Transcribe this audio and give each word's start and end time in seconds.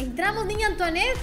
Entramos, 0.00 0.46
niña 0.46 0.68
Antoinette. 0.68 1.18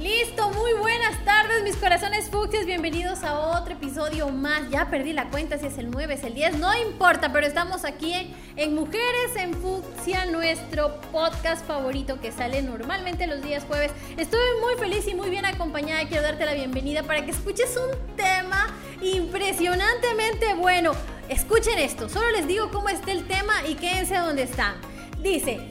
Listo, 0.00 0.50
muy 0.50 0.72
buenas 0.72 1.24
tardes, 1.24 1.62
mis 1.62 1.76
corazones 1.76 2.28
fucsias. 2.28 2.66
Bienvenidos 2.66 3.22
a 3.22 3.38
otro 3.38 3.74
episodio 3.74 4.28
más. 4.30 4.68
Ya 4.70 4.90
perdí 4.90 5.12
la 5.12 5.30
cuenta 5.30 5.56
si 5.56 5.66
es 5.66 5.78
el 5.78 5.88
9, 5.88 6.14
es 6.14 6.24
el 6.24 6.34
10, 6.34 6.58
no 6.58 6.76
importa, 6.76 7.32
pero 7.32 7.46
estamos 7.46 7.84
aquí 7.84 8.12
en, 8.12 8.34
en 8.56 8.74
Mujeres 8.74 9.36
en 9.36 9.54
Fucsia, 9.54 10.26
nuestro 10.26 11.00
podcast 11.12 11.64
favorito 11.64 12.20
que 12.20 12.32
sale 12.32 12.60
normalmente 12.60 13.28
los 13.28 13.40
días 13.40 13.62
jueves. 13.62 13.92
Estoy 14.16 14.40
muy 14.60 14.74
feliz 14.80 15.06
y 15.06 15.14
muy 15.14 15.30
bien 15.30 15.44
acompañada. 15.44 16.04
Quiero 16.08 16.24
darte 16.24 16.44
la 16.44 16.54
bienvenida 16.54 17.04
para 17.04 17.24
que 17.24 17.30
escuches 17.30 17.76
un 17.76 18.16
tema 18.16 18.66
impresionantemente 19.00 20.54
bueno. 20.54 20.90
Escuchen 21.28 21.78
esto, 21.78 22.08
solo 22.08 22.28
les 22.32 22.48
digo 22.48 22.72
cómo 22.72 22.88
está 22.88 23.12
el 23.12 23.28
tema 23.28 23.54
y 23.68 23.76
quédense 23.76 24.16
donde 24.16 24.42
están. 24.42 24.74
Dice, 25.22 25.68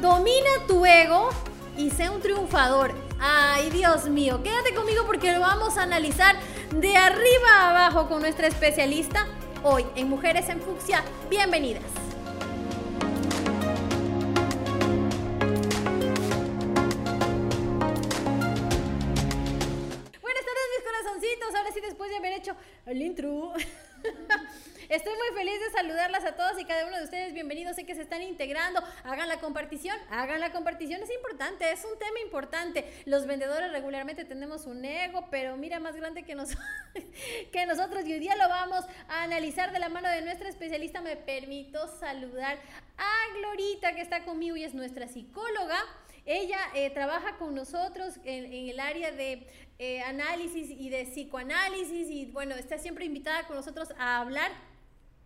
domina 0.00 0.50
tu 0.66 0.84
ego 0.84 1.30
y 1.76 1.90
sé 1.90 2.08
un 2.10 2.20
triunfador. 2.20 2.94
Ay, 3.18 3.70
Dios 3.70 4.08
mío, 4.08 4.42
quédate 4.42 4.74
conmigo 4.74 5.04
porque 5.06 5.32
lo 5.32 5.40
vamos 5.40 5.78
a 5.78 5.82
analizar 5.82 6.36
de 6.70 6.96
arriba 6.96 7.48
a 7.60 7.70
abajo 7.70 8.08
con 8.08 8.20
nuestra 8.20 8.46
especialista 8.46 9.26
hoy 9.62 9.86
en 9.94 10.08
Mujeres 10.08 10.48
en 10.48 10.60
Fucsia. 10.60 11.02
Bienvenidas. 11.30 11.82
Buenas 20.20 20.44
tardes, 20.44 20.66
mis 20.76 20.84
corazoncitos. 20.84 21.54
Ahora 21.54 21.72
sí, 21.72 21.80
después 21.80 22.10
de 22.10 22.16
haber 22.16 22.32
hecho 22.34 22.54
el 22.86 23.02
intro. 23.02 23.52
Estoy 24.88 25.14
muy 25.14 25.36
feliz 25.36 25.58
de 25.58 25.70
saludarlas 25.72 26.24
a 26.24 26.36
todos 26.36 26.60
y 26.60 26.64
cada 26.64 26.86
uno 26.86 26.96
de 26.96 27.02
ustedes. 27.02 27.34
Bienvenidos, 27.34 27.74
sé 27.74 27.84
que 27.84 27.96
se 27.96 28.02
están 28.02 28.22
integrando. 28.22 28.80
Hagan 29.02 29.26
la 29.26 29.40
compartición, 29.40 29.96
hagan 30.10 30.38
la 30.38 30.52
compartición. 30.52 31.02
Es 31.02 31.10
importante, 31.10 31.72
es 31.72 31.84
un 31.84 31.98
tema 31.98 32.20
importante. 32.24 32.84
Los 33.04 33.26
vendedores 33.26 33.72
regularmente 33.72 34.24
tenemos 34.24 34.64
un 34.64 34.84
ego, 34.84 35.26
pero 35.28 35.56
mira, 35.56 35.80
más 35.80 35.96
grande 35.96 36.22
que, 36.22 36.36
nos, 36.36 36.50
que 37.52 37.66
nosotros. 37.66 38.06
Y 38.06 38.12
hoy 38.12 38.20
día 38.20 38.36
lo 38.36 38.48
vamos 38.48 38.84
a 39.08 39.24
analizar 39.24 39.72
de 39.72 39.80
la 39.80 39.88
mano 39.88 40.08
de 40.08 40.22
nuestra 40.22 40.48
especialista. 40.48 41.00
Me 41.00 41.16
permito 41.16 41.88
saludar 41.98 42.56
a 42.96 43.38
Glorita, 43.38 43.92
que 43.92 44.02
está 44.02 44.24
conmigo 44.24 44.54
y 44.54 44.62
es 44.62 44.72
nuestra 44.72 45.08
psicóloga. 45.08 45.80
Ella 46.26 46.58
eh, 46.74 46.90
trabaja 46.90 47.38
con 47.38 47.56
nosotros 47.56 48.20
en, 48.24 48.68
el 48.68 48.78
área 48.78 49.10
de 49.10 49.48
eh, 49.80 50.00
análisis 50.02 50.70
y 50.70 50.90
de 50.90 51.06
psicoanálisis 51.06 52.08
y 52.08 52.26
bueno, 52.26 52.54
está 52.54 52.78
siempre 52.78 53.04
invitada 53.04 53.48
con 53.48 53.56
nosotros 53.56 53.92
a 53.98 54.20
hablar 54.20 54.52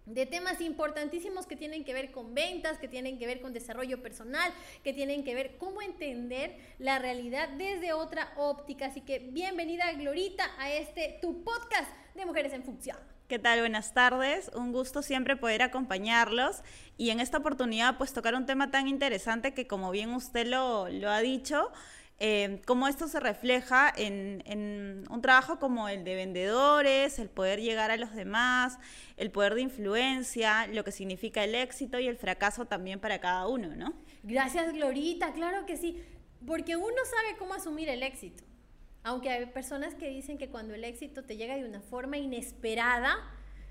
de 0.07 0.27
temas 0.27 0.61
importantísimos 0.61 1.47
que 1.47 1.57
tienen 1.57 1.85
que 1.85 1.93
ver 1.93 2.11
con 2.11 2.35
ventas, 2.35 2.79
que 2.79 2.89
tienen 2.89 3.19
que 3.19 3.27
ver 3.27 3.41
con 3.41 3.53
desarrollo 3.53 4.03
personal, 4.03 4.53
que 4.83 4.93
tienen 4.93 5.25
que 5.25 5.35
ver 5.35 5.57
cómo 5.59 5.83
entender 5.83 6.57
la 6.79 6.99
realidad 6.99 7.49
desde 7.51 7.93
otra 7.93 8.33
óptica. 8.37 8.87
Así 8.87 9.01
que 9.01 9.19
bienvenida 9.19 9.93
Glorita 9.93 10.45
a 10.59 10.73
este 10.73 11.19
tu 11.21 11.45
podcast 11.45 11.91
de 12.15 12.27
Mujeres 12.27 12.53
en 12.53 12.65
Función. 12.65 12.97
¿Qué 13.29 13.39
tal? 13.39 13.61
Buenas 13.61 13.95
tardes. 13.95 14.51
Un 14.57 14.73
gusto 14.73 15.03
siempre 15.03 15.37
poder 15.37 15.63
acompañarlos 15.63 16.63
y 16.97 17.11
en 17.11 17.21
esta 17.21 17.39
oportunidad 17.39 17.97
pues 17.97 18.13
tocar 18.13 18.35
un 18.35 18.45
tema 18.45 18.73
tan 18.73 18.89
interesante 18.89 19.55
que 19.55 19.69
como 19.69 19.93
bien 19.93 20.11
usted 20.11 20.49
lo, 20.49 20.89
lo 20.89 21.11
ha 21.11 21.21
dicho, 21.21 21.71
eh, 22.23 22.61
cómo 22.67 22.87
esto 22.87 23.09
se 23.09 23.19
refleja 23.19 23.91
en, 23.97 24.43
en, 24.45 25.05
un 25.11 25.23
trabajo 25.23 25.59
como 25.59 25.89
el 25.89 26.05
de 26.05 26.15
vendedores, 26.15 27.19
el 27.19 27.31
poder 27.31 27.63
llegar 27.63 27.91
a 27.91 27.97
los 27.97 28.15
demás, 28.15 28.79
el 29.17 29.31
poder 29.31 29.55
de 29.55 29.63
influencia, 29.63 30.67
lo 30.67 30.85
que 30.85 30.93
significa 30.93 31.43
el 31.43 31.55
éxito 31.55 31.99
y 31.99 32.07
el 32.07 32.19
fracaso 32.19 32.67
también 32.67 33.01
para 33.01 33.21
cada 33.21 33.49
uno, 33.49 33.75
¿no? 33.75 33.95
Gracias, 34.23 34.71
Glorita, 34.75 35.33
claro 35.33 35.65
que 35.65 35.79
sí, 35.79 35.99
porque 36.47 36.77
uno 36.77 36.99
sabe 37.05 37.39
cómo 37.39 37.55
asumir 37.55 37.89
el 37.89 38.03
éxito. 38.03 38.45
Aunque 39.03 39.31
hay 39.31 39.47
personas 39.47 39.95
que 39.95 40.11
dicen 40.11 40.37
que 40.37 40.51
cuando 40.51 40.75
el 40.75 40.85
éxito 40.85 41.25
te 41.25 41.39
llega 41.39 41.57
de 41.57 41.65
una 41.65 41.81
forma 41.81 42.19
inesperada, 42.19 43.17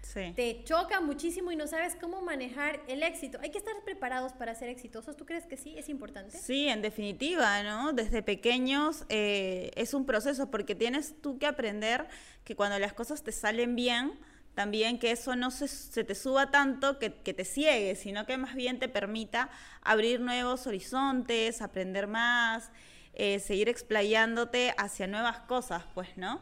Sí. 0.01 0.33
te 0.35 0.63
choca 0.63 1.01
muchísimo 1.01 1.51
y 1.51 1.55
no 1.55 1.67
sabes 1.67 1.95
cómo 1.95 2.21
manejar 2.21 2.81
el 2.87 3.03
éxito. 3.03 3.37
Hay 3.41 3.51
que 3.51 3.57
estar 3.57 3.73
preparados 3.83 4.33
para 4.33 4.55
ser 4.55 4.69
exitosos. 4.69 5.15
¿Tú 5.15 5.25
crees 5.25 5.45
que 5.45 5.57
sí? 5.57 5.75
¿Es 5.77 5.89
importante? 5.89 6.37
Sí, 6.37 6.67
en 6.67 6.81
definitiva, 6.81 7.61
¿no? 7.63 7.93
Desde 7.93 8.23
pequeños 8.23 9.05
eh, 9.09 9.71
es 9.75 9.93
un 9.93 10.05
proceso 10.05 10.49
porque 10.49 10.75
tienes 10.75 11.21
tú 11.21 11.38
que 11.38 11.45
aprender 11.45 12.07
que 12.43 12.55
cuando 12.55 12.79
las 12.79 12.93
cosas 12.93 13.23
te 13.23 13.31
salen 13.31 13.75
bien, 13.75 14.19
también 14.55 14.99
que 14.99 15.11
eso 15.11 15.35
no 15.35 15.51
se, 15.51 15.67
se 15.67 16.03
te 16.03 16.15
suba 16.15 16.51
tanto 16.51 16.99
que, 16.99 17.13
que, 17.13 17.33
te 17.33 17.45
ciegue, 17.45 17.95
sino 17.95 18.25
que 18.25 18.38
más 18.38 18.55
bien 18.55 18.79
te 18.79 18.89
permita 18.89 19.49
abrir 19.81 20.19
nuevos 20.19 20.67
horizontes, 20.67 21.61
aprender 21.61 22.07
más, 22.07 22.71
eh, 23.13 23.39
seguir 23.39 23.69
explayándote 23.69 24.73
hacia 24.77 25.07
nuevas 25.07 25.39
cosas, 25.41 25.83
pues, 25.93 26.17
¿no? 26.17 26.41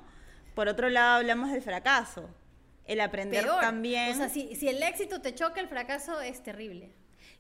Por 0.56 0.68
otro 0.68 0.90
lado, 0.90 1.18
hablamos 1.18 1.52
del 1.52 1.62
fracaso 1.62 2.30
el 2.88 3.02
aprender 3.02 3.44
Peor. 3.44 3.62
también. 3.62 4.12
O 4.12 4.16
sea, 4.16 4.30
si, 4.30 4.56
si, 4.56 4.68
el 4.68 4.82
éxito 4.82 5.22
te 5.22 5.36
choca, 5.36 5.60
el 5.60 5.68
fracaso 5.68 6.20
es 6.22 6.42
terrible. 6.42 6.92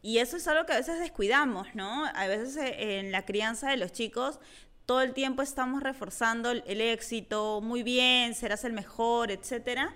Y 0.02 0.20
eso 0.20 0.38
es 0.38 0.48
algo 0.48 0.66
que 0.66 0.74
a 0.74 0.78
veces 0.78 1.00
descuidamos, 1.00 1.74
¿no? 1.74 2.06
A 2.06 2.28
veces 2.28 2.56
eh, 2.58 3.00
en 3.00 3.12
la 3.12 3.26
crianza 3.26 3.70
de 3.70 3.78
los 3.78 3.92
chicos 3.92 4.40
todo 4.88 5.02
el 5.02 5.14
tiempo 5.14 5.42
estamos 5.42 5.84
reforzando 5.84 6.50
el 6.50 6.80
éxito, 6.80 7.60
muy 7.60 7.84
bien, 7.84 8.34
serás 8.34 8.64
el 8.64 8.72
mejor, 8.72 9.32
etcétera, 9.32 9.94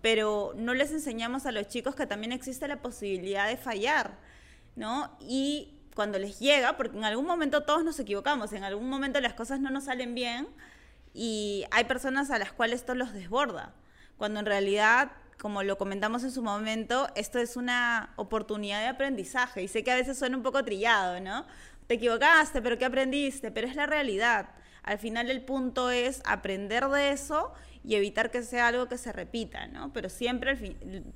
pero 0.00 0.54
no 0.56 0.72
les 0.72 0.90
enseñamos 0.90 1.44
a 1.44 1.52
los 1.52 1.68
chicos 1.68 1.94
que 1.94 2.06
también 2.06 2.32
existe 2.32 2.66
la 2.66 2.80
posibilidad 2.80 3.46
de 3.46 3.58
fallar, 3.58 4.16
¿no? 4.74 5.14
Y 5.20 5.74
cuando 5.94 6.18
les 6.18 6.40
llega, 6.40 6.78
porque 6.78 6.96
en 6.96 7.04
algún 7.04 7.26
momento 7.26 7.64
todos 7.64 7.84
nos 7.84 8.00
equivocamos, 8.00 8.54
en 8.54 8.64
algún 8.64 8.88
momento 8.88 9.20
las 9.20 9.34
cosas 9.34 9.60
no 9.60 9.68
nos 9.68 9.84
salen 9.84 10.14
bien 10.14 10.48
y 11.12 11.66
hay 11.70 11.84
personas 11.84 12.30
a 12.30 12.38
las 12.38 12.52
cuales 12.52 12.80
esto 12.80 12.94
los 12.94 13.12
desborda 13.12 13.74
cuando 14.22 14.38
en 14.38 14.46
realidad, 14.46 15.10
como 15.36 15.64
lo 15.64 15.76
comentamos 15.76 16.22
en 16.22 16.30
su 16.30 16.44
momento, 16.44 17.08
esto 17.16 17.40
es 17.40 17.56
una 17.56 18.12
oportunidad 18.14 18.80
de 18.80 18.86
aprendizaje. 18.86 19.64
Y 19.64 19.66
sé 19.66 19.82
que 19.82 19.90
a 19.90 19.96
veces 19.96 20.16
suena 20.16 20.36
un 20.36 20.44
poco 20.44 20.64
trillado, 20.64 21.18
¿no? 21.18 21.44
Te 21.88 21.94
equivocaste, 21.94 22.62
pero 22.62 22.78
¿qué 22.78 22.84
aprendiste? 22.84 23.50
Pero 23.50 23.66
es 23.66 23.74
la 23.74 23.86
realidad. 23.86 24.50
Al 24.84 24.98
final 24.98 25.28
el 25.28 25.44
punto 25.44 25.90
es 25.90 26.22
aprender 26.24 26.86
de 26.86 27.10
eso 27.10 27.52
y 27.82 27.96
evitar 27.96 28.30
que 28.30 28.44
sea 28.44 28.68
algo 28.68 28.86
que 28.86 28.96
se 28.96 29.10
repita, 29.10 29.66
¿no? 29.66 29.92
Pero 29.92 30.08
siempre, 30.08 30.56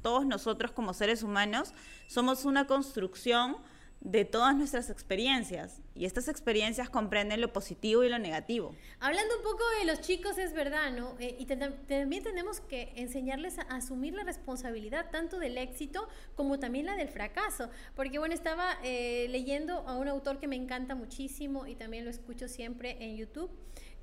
todos 0.02 0.26
nosotros 0.26 0.72
como 0.72 0.92
seres 0.92 1.22
humanos 1.22 1.74
somos 2.08 2.44
una 2.44 2.66
construcción 2.66 3.58
de 4.00 4.24
todas 4.24 4.54
nuestras 4.54 4.88
experiencias 4.90 5.80
y 5.94 6.04
estas 6.04 6.28
experiencias 6.28 6.88
comprenden 6.88 7.40
lo 7.40 7.52
positivo 7.52 8.04
y 8.04 8.08
lo 8.08 8.18
negativo. 8.18 8.74
Hablando 9.00 9.36
un 9.36 9.42
poco 9.42 9.64
de 9.80 9.86
los 9.86 10.00
chicos, 10.00 10.38
es 10.38 10.52
verdad, 10.52 10.92
¿no? 10.92 11.16
Eh, 11.18 11.36
y 11.38 11.46
también 11.46 12.22
tenemos 12.22 12.60
que 12.60 12.92
enseñarles 12.96 13.58
a 13.58 13.62
asumir 13.62 14.14
la 14.14 14.22
responsabilidad 14.22 15.10
tanto 15.10 15.38
del 15.38 15.58
éxito 15.58 16.08
como 16.34 16.58
también 16.58 16.86
la 16.86 16.96
del 16.96 17.08
fracaso, 17.08 17.70
porque 17.94 18.18
bueno, 18.18 18.34
estaba 18.34 18.78
eh, 18.84 19.26
leyendo 19.30 19.78
a 19.88 19.96
un 19.96 20.08
autor 20.08 20.38
que 20.38 20.46
me 20.46 20.56
encanta 20.56 20.94
muchísimo 20.94 21.66
y 21.66 21.74
también 21.74 22.04
lo 22.04 22.10
escucho 22.10 22.48
siempre 22.48 22.96
en 23.00 23.16
YouTube, 23.16 23.50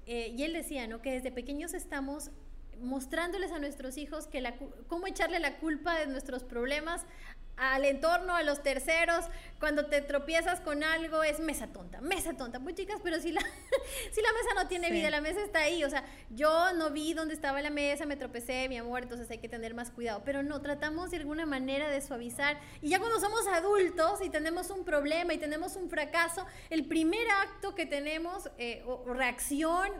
eh, 0.06 0.34
y 0.38 0.44
él 0.44 0.54
decía, 0.54 0.88
¿no? 0.88 1.02
Que 1.02 1.12
desde 1.12 1.32
pequeños 1.32 1.74
estamos 1.74 2.32
mostrándoles 2.82 3.52
a 3.52 3.60
nuestros 3.60 3.98
hijos 3.98 4.28
que 4.28 4.42
la, 4.42 4.56
cómo 4.88 5.08
echarle 5.08 5.40
la 5.40 5.58
culpa 5.58 5.98
de 6.00 6.08
nuestros 6.08 6.44
problemas 6.44 7.06
al 7.56 7.86
entorno, 7.86 8.36
a 8.36 8.44
los 8.44 8.64
terceros, 8.64 9.26
cuando 9.60 9.86
te 9.86 10.02
tropiezas 10.02 10.60
con 10.60 10.84
algo 10.84 11.24
es 11.24 11.40
mesa 11.40 11.68
tonta, 11.68 12.02
mesa 12.02 12.36
tonta, 12.36 12.58
muy 12.58 12.74
chicas, 12.74 13.00
pero 13.04 13.20
si 13.22 13.32
la, 13.32 13.42
si 14.12 14.22
la 14.22 14.34
mesa 14.34 14.50
no 14.56 14.68
tiene 14.68 14.88
sí. 14.88 14.94
vida, 14.94 15.10
la 15.12 15.22
mesa 15.22 15.42
está 15.42 15.60
ahí, 15.60 15.84
o 15.84 15.90
sea, 15.90 16.04
yo 16.32 16.74
no 16.74 16.90
vi 16.90 17.14
dónde 17.14 17.34
estaba 17.36 17.62
la 17.62 17.70
mesa, 17.70 18.06
me 18.06 18.18
tropecé, 18.18 18.68
mi 18.70 18.78
amor, 18.78 19.04
entonces 19.04 19.30
hay 19.30 19.38
que 19.38 19.50
tener 19.50 19.76
más 19.76 19.92
cuidado, 19.92 20.24
pero 20.26 20.42
no, 20.42 20.62
tratamos 20.62 21.12
de 21.12 21.18
alguna 21.18 21.46
manera 21.46 21.90
de 21.90 22.02
suavizar, 22.02 22.60
y 22.82 22.90
ya 22.90 23.00
cuando 23.00 23.20
somos 23.20 23.46
adultos 23.48 24.22
y 24.24 24.30
tenemos 24.30 24.72
un 24.72 24.84
problema 24.84 25.34
y 25.34 25.38
tenemos 25.38 25.76
un 25.76 25.90
fracaso, 25.90 26.48
el 26.72 26.86
primer 26.88 27.28
acto 27.44 27.76
que 27.76 27.86
tenemos, 27.86 28.50
eh, 28.58 28.84
o 28.88 29.14
reacción, 29.14 29.92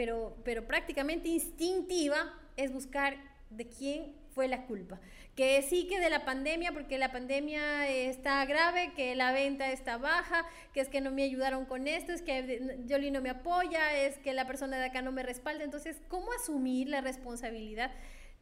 pero, 0.00 0.34
pero 0.44 0.66
prácticamente 0.66 1.28
instintiva, 1.28 2.32
es 2.56 2.72
buscar 2.72 3.18
de 3.50 3.68
quién 3.68 4.14
fue 4.34 4.48
la 4.48 4.64
culpa 4.64 4.98
que 5.36 5.60
sí 5.60 5.86
que 5.86 6.00
de 6.00 6.08
la 6.08 6.24
pandemia, 6.24 6.72
porque 6.72 6.96
la 6.96 7.12
pandemia 7.12 7.86
está 7.86 8.42
grave, 8.46 8.94
que 8.96 9.14
la 9.14 9.30
venta 9.30 9.70
está 9.70 9.98
baja, 9.98 10.46
que 10.72 10.80
es 10.80 10.88
que 10.88 11.02
no 11.02 11.10
me 11.10 11.22
ayudaron 11.22 11.66
con 11.66 11.86
esto, 11.86 12.12
es 12.12 12.22
que 12.22 12.78
Yoli 12.86 13.10
no 13.10 13.20
me 13.20 13.28
apoya, 13.28 13.94
es 13.94 14.16
que 14.18 14.32
la 14.32 14.46
persona 14.46 14.78
de 14.78 14.86
acá 14.86 15.02
no 15.02 15.12
me 15.12 15.22
respalda. 15.22 15.64
Entonces, 15.64 16.00
¿cómo 16.08 16.32
asumir 16.32 16.88
la 16.88 17.02
responsabilidad 17.02 17.90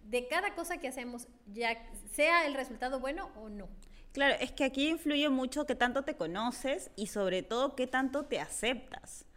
de 0.04 0.28
cada 0.28 0.54
cosa 0.54 0.78
que 0.78 0.86
hacemos, 0.86 1.26
ya 1.52 1.76
sea 2.12 2.46
el 2.46 2.54
resultado 2.54 3.00
bueno 3.00 3.32
o 3.34 3.48
no? 3.48 3.68
Claro, 4.12 4.36
es 4.40 4.52
que 4.52 4.62
aquí 4.62 4.88
influye 4.88 5.28
mucho 5.28 5.66
qué 5.66 5.74
tanto 5.74 6.02
te 6.04 6.14
conoces 6.14 6.92
y 6.94 7.08
sobre 7.08 7.42
todo 7.42 7.74
qué 7.74 7.88
tanto 7.88 8.26
te 8.26 8.38
aceptas. 8.38 9.27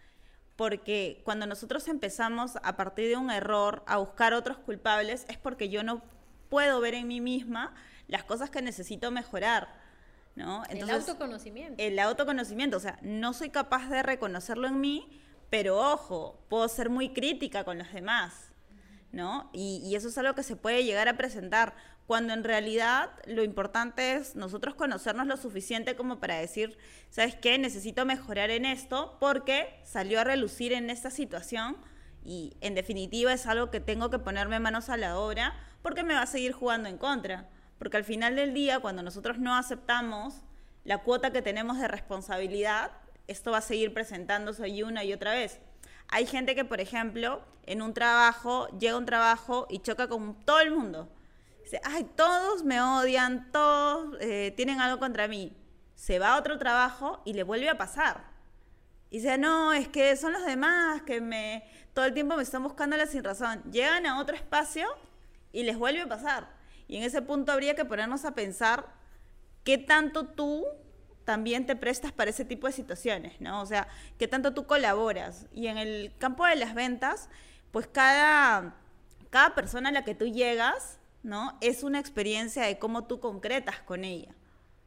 Porque 0.56 1.21
cuando 1.24 1.45
nosotros 1.45 1.88
empezamos 1.88 2.57
a 2.63 2.75
partir 2.75 3.07
de 3.07 3.18
un 3.18 3.31
error 3.31 3.83
a 3.88 3.98
buscar 3.98 4.33
otros 4.33 4.57
culpables 4.57 5.25
es 5.30 5.38
porque 5.38 5.69
yo 5.69 5.83
no 5.83 6.01
puedo 6.50 6.80
ver 6.81 6.94
en 6.94 7.07
mí 7.07 7.21
misma 7.21 7.74
las 8.07 8.24
cosas 8.24 8.50
que 8.50 8.62
necesito 8.62 9.09
mejorar. 9.12 9.81
¿no? 10.36 10.63
el 10.69 10.89
autoconocimiento. 10.89 11.81
El 11.83 12.00
autoconocimiento, 12.00 12.77
o 12.77 12.80
sea, 12.80 12.98
no 13.01 13.33
soy 13.33 13.50
capaz 13.50 13.89
de 13.89 14.03
reconocerlo 14.03 14.68
en 14.68 14.80
mí, 14.80 15.21
pero 15.50 15.77
ojo, 15.77 16.39
puedo 16.50 16.68
ser 16.68 16.89
muy 16.89 17.09
crítica 17.09 17.63
con 17.63 17.77
los 17.77 17.92
demás, 17.92 18.51
¿no? 19.12 19.50
Y, 19.51 19.81
y, 19.83 19.95
eso 19.95 20.07
es 20.07 20.18
algo 20.18 20.33
que 20.33 20.44
se 20.44 20.56
puede 20.56 20.86
llegar 20.86 21.09
a 21.09 21.18
presentar, 21.18 21.75
cuando 22.12 22.34
en 22.34 22.44
realidad 22.44 23.10
lo 23.25 23.42
importante 23.42 24.16
es 24.16 24.36
nosotros 24.36 24.75
conocernos 24.75 25.28
lo 25.28 25.38
suficiente 25.38 25.96
como 25.96 26.19
para 26.19 26.36
decir, 26.36 26.78
¿sabes 27.10 27.36
qué? 27.36 27.58
Necesito 27.58 28.06
mejorar 28.06 28.50
en 28.50 28.66
esto 28.66 29.16
porque 29.22 29.80
salió 29.86 30.19
a 30.19 30.25
relucir 30.25 30.74
en 30.74 30.90
esta 30.90 31.10
situación 31.10 31.78
y 32.25 32.58
en 32.60 32.75
definitiva 32.75 33.31
es 33.31 33.48
algo 33.48 33.72
que 33.72 33.80
tengo 33.80 34.10
que 34.10 34.19
ponerme 34.19 34.60
manos 34.60 34.90
a 34.90 34.98
la 34.98 35.18
obra 35.18 35.56
porque 35.81 36.04
me 36.04 36.13
va 36.13 36.24
a 36.24 36.28
seguir 36.28 36.52
jugando 36.52 36.90
en 36.90 36.98
contra. 36.98 37.48
Porque 37.78 37.96
al 37.96 38.04
final 38.04 38.36
del 38.36 38.54
día, 38.54 38.81
cuando 38.81 39.04
nosotros 39.04 39.40
no 39.40 39.56
aceptamos 39.56 40.34
la 40.84 40.98
cuota 40.98 41.31
que 41.31 41.42
tenemos 41.42 41.80
de 41.80 41.88
responsabilidad, 41.88 42.92
esto 43.28 43.52
va 43.52 43.60
a 43.60 43.62
seguir 43.62 43.94
presentándose 43.94 44.84
una 44.84 45.06
y 45.06 45.14
otra 45.14 45.31
vez. 45.31 45.62
Hay 46.10 46.25
gente 46.25 46.56
que, 46.56 46.66
por 46.66 46.81
ejemplo, 46.81 47.42
en 47.66 47.81
un 47.81 47.94
trabajo, 47.94 48.68
llega 48.80 48.96
a 48.96 48.98
un 48.98 49.06
trabajo 49.06 49.66
y 49.69 49.80
choca 49.80 50.10
con 50.10 50.36
todo 50.44 50.60
el 50.60 50.72
mundo. 50.72 51.07
Ay, 51.83 52.03
todos 52.15 52.63
me 52.63 52.81
odian, 52.81 53.51
todos 53.51 54.18
eh, 54.19 54.53
tienen 54.56 54.81
algo 54.81 55.00
contra 55.00 55.27
mí. 55.27 55.56
Se 55.95 56.19
va 56.19 56.35
a 56.35 56.39
otro 56.39 56.57
trabajo 56.57 57.21
y 57.25 57.33
le 57.33 57.44
vuelve 57.44 57.69
a 57.69 57.77
pasar. 57.77 58.31
Y 59.09 59.18
dice, 59.18 59.38
no, 59.38 59.73
es 59.73 59.88
que 59.88 60.15
son 60.15 60.33
los 60.33 60.45
demás 60.45 61.01
que 61.03 61.21
me 61.21 61.63
todo 61.94 62.06
el 62.06 62.13
tiempo 62.13 62.35
me 62.35 62.44
están 62.44 62.63
buscando 62.63 62.95
la 62.95 63.06
sin 63.06 63.23
razón. 63.23 63.62
Llegan 63.71 64.06
a 64.06 64.19
otro 64.19 64.35
espacio 64.35 64.88
y 65.51 65.63
les 65.63 65.77
vuelve 65.77 66.01
a 66.01 66.07
pasar. 66.07 66.47
Y 66.88 66.97
en 66.97 67.03
ese 67.03 67.21
punto 67.21 67.51
habría 67.51 67.75
que 67.75 67.85
ponernos 67.85 68.23
a 68.25 68.33
pensar 68.33 68.88
qué 69.63 69.77
tanto 69.77 70.25
tú 70.27 70.65
también 71.25 71.65
te 71.65 71.75
prestas 71.75 72.12
para 72.12 72.29
ese 72.29 72.45
tipo 72.45 72.68
de 72.68 72.73
situaciones, 72.73 73.39
¿no? 73.39 73.62
O 73.62 73.65
sea, 73.65 73.88
qué 74.18 74.27
tanto 74.27 74.53
tú 74.53 74.65
colaboras. 74.65 75.47
Y 75.51 75.68
en 75.68 75.77
el 75.77 76.13
campo 76.18 76.45
de 76.45 76.56
las 76.56 76.73
ventas, 76.73 77.29
pues 77.71 77.88
cada, 77.88 78.75
cada 79.29 79.53
persona 79.53 79.89
a 79.89 79.91
la 79.91 80.03
que 80.03 80.15
tú 80.15 80.25
llegas, 80.25 81.00
¿no? 81.23 81.57
Es 81.62 81.83
una 81.83 82.00
experiencia 82.00 82.63
de 82.63 82.79
cómo 82.79 83.06
tú 83.06 83.19
concretas 83.19 83.79
con 83.79 84.03
ella. 84.03 84.33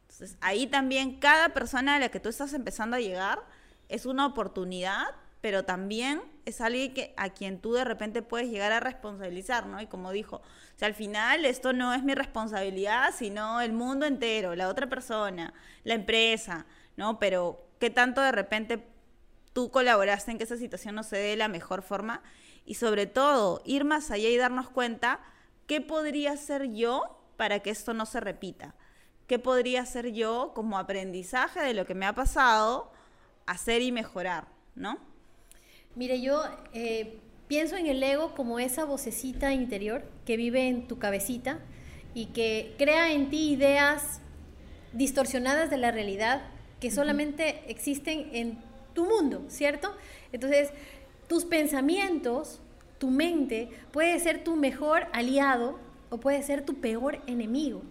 Entonces, 0.02 0.36
ahí 0.40 0.66
también 0.66 1.18
cada 1.18 1.50
persona 1.50 1.96
a 1.96 1.98
la 1.98 2.08
que 2.08 2.20
tú 2.20 2.28
estás 2.28 2.52
empezando 2.52 2.96
a 2.96 3.00
llegar 3.00 3.40
es 3.88 4.06
una 4.06 4.26
oportunidad 4.26 5.14
pero 5.44 5.62
también 5.66 6.22
es 6.46 6.62
alguien 6.62 6.94
que, 6.94 7.12
a 7.18 7.28
quien 7.28 7.58
tú 7.58 7.74
de 7.74 7.84
repente 7.84 8.22
puedes 8.22 8.48
llegar 8.48 8.72
a 8.72 8.80
responsabilizar, 8.80 9.66
¿no? 9.66 9.78
Y 9.78 9.86
como 9.86 10.10
dijo, 10.10 10.36
o 10.36 10.78
sea, 10.78 10.88
al 10.88 10.94
final 10.94 11.44
esto 11.44 11.74
no 11.74 11.92
es 11.92 12.02
mi 12.02 12.14
responsabilidad, 12.14 13.12
sino 13.14 13.60
el 13.60 13.74
mundo 13.74 14.06
entero, 14.06 14.54
la 14.54 14.70
otra 14.70 14.88
persona, 14.88 15.52
la 15.82 15.92
empresa, 15.92 16.64
¿no? 16.96 17.18
Pero 17.18 17.62
qué 17.78 17.90
tanto 17.90 18.22
de 18.22 18.32
repente 18.32 18.88
tú 19.52 19.70
colaboraste 19.70 20.30
en 20.30 20.38
que 20.38 20.44
esa 20.44 20.56
situación 20.56 20.94
no 20.94 21.02
se 21.02 21.16
dé 21.16 21.28
de 21.28 21.36
la 21.36 21.48
mejor 21.48 21.82
forma 21.82 22.22
y 22.64 22.76
sobre 22.76 23.04
todo 23.04 23.60
ir 23.66 23.84
más 23.84 24.10
allá 24.10 24.30
y 24.30 24.38
darnos 24.38 24.70
cuenta 24.70 25.20
qué 25.66 25.80
podría 25.80 26.32
hacer 26.32 26.72
yo 26.72 27.18
para 27.36 27.60
que 27.60 27.70
esto 27.70 27.94
no 27.94 28.06
se 28.06 28.20
repita. 28.20 28.74
¿Qué 29.26 29.38
podría 29.38 29.82
hacer 29.82 30.12
yo 30.12 30.52
como 30.54 30.78
aprendizaje 30.78 31.60
de 31.60 31.74
lo 31.74 31.86
que 31.86 31.94
me 31.94 32.06
ha 32.06 32.14
pasado, 32.14 32.92
hacer 33.46 33.80
y 33.82 33.90
mejorar, 33.90 34.48
¿no? 34.74 34.98
Mire, 35.94 36.20
yo 36.20 36.42
eh, 36.72 37.20
pienso 37.48 37.76
en 37.76 37.86
el 37.86 38.02
ego 38.02 38.34
como 38.34 38.58
esa 38.58 38.84
vocecita 38.84 39.52
interior 39.52 40.04
que 40.26 40.36
vive 40.36 40.68
en 40.68 40.86
tu 40.86 40.98
cabecita 40.98 41.60
y 42.14 42.26
que 42.26 42.74
crea 42.78 43.12
en 43.12 43.30
ti 43.30 43.52
ideas 43.52 44.20
distorsionadas 44.92 45.70
de 45.70 45.78
la 45.78 45.90
realidad 45.90 46.42
que 46.80 46.90
solamente 46.90 47.64
existen 47.68 48.28
en 48.32 48.58
tu 48.94 49.06
mundo, 49.06 49.44
¿cierto? 49.48 49.94
Entonces, 50.32 50.70
tus 51.28 51.44
pensamientos, 51.44 52.60
tu 53.04 53.10
mente, 53.10 53.68
puede 53.92 54.18
ser 54.18 54.42
tu 54.44 54.56
mejor 54.56 55.08
aliado 55.12 55.78
o 56.08 56.16
puede 56.16 56.42
ser 56.42 56.64
tu 56.64 56.76
peor 56.80 57.20
enemigo. 57.26 57.82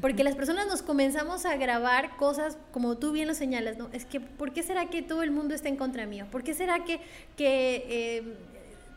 Porque 0.00 0.22
las 0.22 0.36
personas 0.36 0.68
nos 0.68 0.82
comenzamos 0.82 1.46
a 1.46 1.56
grabar 1.56 2.16
cosas, 2.16 2.56
como 2.70 2.96
tú 2.96 3.10
bien 3.10 3.26
lo 3.26 3.34
señalas, 3.34 3.76
¿no? 3.76 3.88
Es 3.92 4.04
que, 4.04 4.20
¿por 4.20 4.52
qué 4.52 4.62
será 4.62 4.88
que 4.88 5.02
todo 5.02 5.24
el 5.24 5.32
mundo 5.32 5.52
está 5.52 5.68
en 5.68 5.74
contra 5.74 6.06
mío? 6.06 6.28
¿Por 6.30 6.44
qué 6.44 6.54
será 6.54 6.84
que, 6.84 7.00
que 7.36 7.84
eh, 7.88 8.36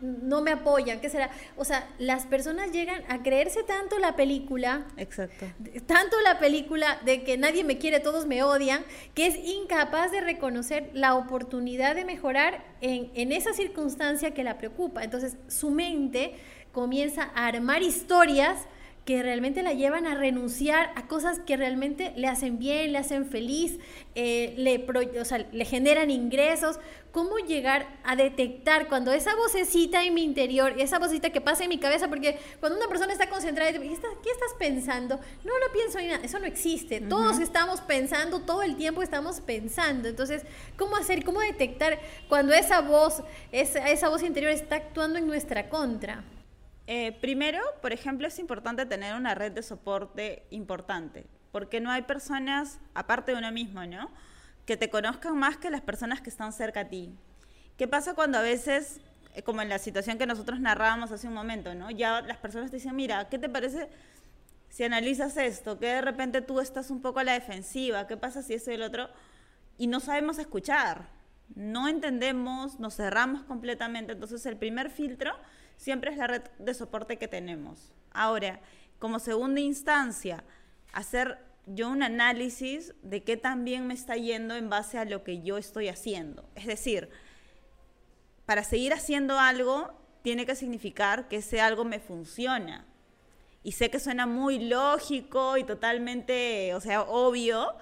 no 0.02 0.42
me 0.42 0.52
apoyan? 0.52 1.00
¿Qué 1.00 1.10
será? 1.10 1.30
O 1.58 1.66
sea, 1.66 1.88
las 1.98 2.26
personas 2.26 2.72
llegan 2.72 3.04
a 3.10 3.24
creerse 3.24 3.64
tanto 3.64 4.00
la 4.00 4.16
película. 4.16 4.86
Exacto. 4.98 5.46
Tanto 5.86 6.20
la 6.22 6.40
película 6.40 7.00
de 7.06 7.24
que 7.24 7.38
nadie 7.38 7.64
me 7.64 7.78
quiere, 7.78 8.00
todos 8.00 8.26
me 8.26 8.44
odian, 8.44 8.84
que 9.14 9.28
es 9.28 9.36
incapaz 9.38 10.12
de 10.12 10.22
reconocer 10.22 10.90
la 10.94 11.16
oportunidad 11.16 11.96
de 11.96 12.06
mejorar 12.06 12.64
en, 12.82 13.12
en 13.16 13.32
esa 13.32 13.54
circunstancia 13.54 14.32
que 14.32 14.44
la 14.44 14.58
preocupa. 14.58 15.04
Entonces, 15.04 15.38
su 15.48 15.72
mente 15.72 16.36
comienza 16.72 17.32
a 17.36 17.48
armar 17.48 17.82
historias 17.82 18.68
que 19.06 19.22
realmente 19.22 19.62
la 19.62 19.74
llevan 19.74 20.08
a 20.08 20.16
renunciar 20.16 20.92
a 20.96 21.08
cosas 21.08 21.40
que 21.40 21.56
realmente 21.56 22.12
le 22.16 22.28
hacen 22.28 22.58
bien, 22.58 22.92
le 22.92 22.98
hacen 22.98 23.28
feliz, 23.28 23.78
eh, 24.16 24.56
le, 24.58 24.84
o 25.20 25.26
sea, 25.26 25.46
le 25.52 25.66
generan 25.66 26.10
ingresos. 26.10 26.80
¿Cómo 27.12 27.38
llegar 27.38 27.88
a 28.04 28.16
detectar 28.16 28.90
cuando 28.90 29.14
esa 29.14 29.36
vocecita 29.36 30.04
en 30.04 30.16
mi 30.16 30.24
interior, 30.24 30.74
esa 30.80 31.00
vocecita 31.00 31.30
que 31.30 31.40
pasa 31.40 31.64
en 31.64 31.70
mi 31.70 31.78
cabeza, 31.78 32.10
porque 32.10 32.38
cuando 32.60 32.78
una 32.78 32.90
persona 32.90 33.14
está 33.14 33.30
concentrada, 33.30 33.72
¿qué 33.72 33.94
estás, 33.94 34.12
qué 34.22 34.32
estás 34.32 34.54
pensando? 34.58 35.20
No, 35.46 35.54
no 35.60 35.72
pienso 35.72 36.00
en 36.00 36.10
nada, 36.10 36.26
eso 36.26 36.40
no 36.40 36.46
existe. 36.46 37.00
Todos 37.00 37.40
estamos 37.40 37.82
pensando, 37.82 38.42
todo 38.42 38.64
el 38.64 38.76
tiempo 38.76 39.04
estamos 39.04 39.40
pensando. 39.40 40.10
Entonces, 40.10 40.42
¿cómo 40.78 40.98
hacer, 40.98 41.24
cómo 41.24 41.40
detectar 41.42 42.00
cuando 42.28 42.54
esa 42.54 42.82
voz, 42.82 43.22
esa, 43.52 43.90
esa 43.92 44.10
voz 44.10 44.24
interior 44.24 44.52
está 44.52 44.78
actuando 44.78 45.20
en 45.20 45.28
nuestra 45.28 45.70
contra? 45.70 46.24
Eh, 46.88 47.18
primero, 47.20 47.60
por 47.82 47.94
ejemplo, 47.94 48.28
es 48.28 48.38
importante 48.38 48.86
tener 48.86 49.16
una 49.16 49.34
red 49.34 49.52
de 49.52 49.64
soporte 49.64 50.46
importante, 50.52 51.26
porque 51.52 51.82
no 51.82 51.90
hay 51.90 52.04
personas, 52.04 52.80
aparte 52.94 53.32
de 53.32 53.40
uno 53.40 53.52
mismo, 53.52 53.86
¿no? 53.86 54.12
Que 54.66 54.78
te 54.78 54.90
conozcan 54.90 55.38
más 55.38 55.58
que 55.58 55.70
las 55.70 55.82
personas 55.82 56.22
que 56.22 56.30
están 56.30 56.54
cerca 56.54 56.82
a 56.82 56.86
ti. 56.86 57.12
¿Qué 57.78 57.88
pasa 57.88 58.14
cuando 58.14 58.38
a 58.38 58.42
veces, 58.42 59.00
eh, 59.34 59.42
como 59.42 59.62
en 59.62 59.70
la 59.70 59.80
situación 59.80 60.18
que 60.18 60.28
nosotros 60.28 60.60
narrábamos 60.60 61.12
hace 61.12 61.28
un 61.28 61.34
momento, 61.34 61.74
¿no? 61.74 61.90
Ya 61.90 62.22
las 62.22 62.38
personas 62.38 62.70
te 62.70 62.78
dicen, 62.78 62.96
mira, 62.96 63.30
¿qué 63.30 63.40
te 63.40 63.50
parece 63.50 63.90
si 64.70 64.84
analizas 64.84 65.38
esto? 65.38 65.80
Que 65.80 65.88
de 65.88 66.02
repente 66.02 66.42
tú 66.42 66.60
estás 66.60 66.92
un 66.92 67.02
poco 67.02 67.20
a 67.20 67.24
la 67.24 67.34
defensiva, 67.34 68.06
¿qué 68.06 68.16
pasa 68.16 68.44
si 68.44 68.54
eso 68.54 68.72
y 68.72 68.76
el 68.76 68.84
otro? 68.84 69.10
Y 69.80 69.88
no 69.88 70.00
sabemos 70.00 70.38
escuchar, 70.38 71.08
no 71.56 71.88
entendemos, 71.88 72.80
nos 72.80 72.96
cerramos 72.96 73.44
completamente. 73.44 74.14
Entonces, 74.14 74.46
el 74.46 74.58
primer 74.58 74.90
filtro 74.90 75.34
siempre 75.78 76.12
es 76.12 76.18
la 76.18 76.28
red 76.28 76.44
de 76.60 76.74
soporte 76.74 77.18
que 77.18 77.28
tenemos. 77.28 77.92
Ahora, 78.12 78.60
como 79.00 79.20
segunda 79.20 79.60
instancia, 79.60 80.44
hacer 80.94 81.38
yo 81.66 81.90
un 81.90 82.04
análisis 82.04 82.94
de 83.02 83.24
qué 83.24 83.38
también 83.38 83.88
me 83.88 83.94
está 83.94 84.16
yendo 84.16 84.56
en 84.56 84.70
base 84.70 84.98
a 84.98 85.06
lo 85.06 85.24
que 85.24 85.42
yo 85.42 85.58
estoy 85.58 85.90
haciendo. 85.90 86.48
Es 86.56 86.66
decir, 86.66 87.10
para 88.46 88.64
seguir 88.64 88.94
haciendo 88.94 89.40
algo, 89.40 89.92
tiene 90.22 90.46
que 90.46 90.56
significar 90.56 91.28
que 91.28 91.38
ese 91.38 91.62
algo 91.62 91.84
me 91.86 92.00
funciona. 92.00 92.86
Y 93.64 93.72
sé 93.74 93.90
que 93.90 94.00
suena 94.00 94.28
muy 94.28 94.60
lógico 94.60 95.58
y 95.58 95.64
totalmente, 95.64 96.74
o 96.76 96.82
sea, 96.82 97.02
obvio, 97.02 97.74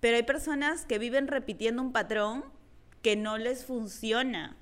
pero 0.00 0.16
hay 0.16 0.24
personas 0.24 0.84
que 0.84 0.98
viven 0.98 1.28
repitiendo 1.28 1.80
un 1.80 1.92
patrón 1.92 2.44
que 3.02 3.14
no 3.14 3.38
les 3.38 3.64
funciona 3.64 4.56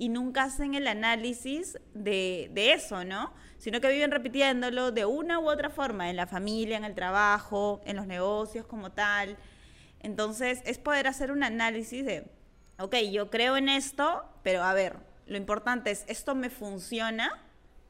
y 0.00 0.08
nunca 0.08 0.44
hacen 0.44 0.74
el 0.74 0.88
análisis 0.88 1.78
de, 1.92 2.50
eso, 2.54 3.04
¿no? 3.04 3.34
Sino 3.58 3.82
que 3.82 3.92
viven 3.92 4.10
repitiéndolo 4.10 4.92
de 4.92 5.04
una 5.04 5.38
u 5.38 5.50
otra 5.50 5.68
forma, 5.68 6.08
en 6.08 6.16
la 6.16 6.26
familia, 6.26 6.78
en 6.78 6.86
el 6.86 6.94
trabajo, 6.94 7.82
en 7.84 7.96
los 7.96 8.06
negocios 8.06 8.64
como 8.64 8.92
tal. 8.92 9.36
Entonces, 9.98 10.62
es 10.64 10.78
poder 10.78 11.06
hacer 11.06 11.30
un 11.30 11.42
análisis 11.42 12.02
de, 12.02 12.30
ok, 12.78 12.96
yo 13.12 13.28
creo 13.28 13.58
en 13.58 13.68
esto, 13.68 14.24
pero 14.42 14.62
a 14.62 14.72
ver, 14.72 14.96
lo 15.26 15.36
importante 15.36 15.90
es, 15.90 16.06
esto 16.08 16.34
me 16.34 16.48
funciona, 16.48 17.38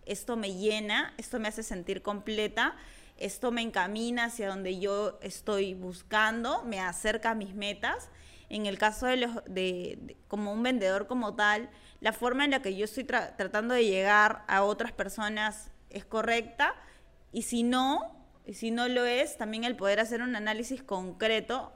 esto 0.05 0.37
me 0.37 0.53
llena, 0.53 1.15
esto 1.17 1.39
me 1.39 1.47
hace 1.47 1.63
sentir 1.63 2.03
completa, 2.03 2.75
esto 3.19 3.53
me 3.53 3.63
encamina 3.63 4.25
hacia 4.25 4.49
donde 4.49 4.81
yo 4.81 5.17
estoy 5.23 5.75
buscando, 5.75 6.65
me 6.65 6.81
acerca 6.81 7.31
a 7.31 7.35
mis 7.37 7.55
metas. 7.55 8.11
En 8.49 8.67
el 8.67 8.79
caso 8.79 9.07
de, 9.07 9.17
los, 9.17 9.45
de 9.47 10.17
como 10.27 10.53
un 10.53 10.65
vendedor 10.65 11.07
como 11.07 11.37
tal, 11.37 11.71
la 12.01 12.13
forma 12.13 12.45
en 12.45 12.53
la 12.53 12.63
que 12.63 12.75
yo 12.75 12.85
estoy 12.85 13.05
tratando 13.05 13.75
de 13.75 13.85
llegar 13.85 14.45
a 14.49 14.63
otras 14.63 14.93
personas 14.93 15.71
es 15.91 16.05
correcta 16.05 16.75
y 17.33 17.43
si 17.43 17.63
no, 17.63 18.17
y 18.47 18.55
si 18.55 18.71
no 18.71 18.89
lo 18.89 19.05
es, 19.05 19.37
también 19.37 19.65
el 19.65 19.77
poder 19.77 20.01
hacer 20.01 20.23
un 20.23 20.35
análisis 20.35 20.83
concreto. 20.83 21.73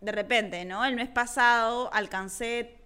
De 0.00 0.12
repente, 0.12 0.64
¿no? 0.64 0.84
El 0.84 0.96
mes 0.96 1.08
pasado 1.08 1.92
alcancé 1.92 2.80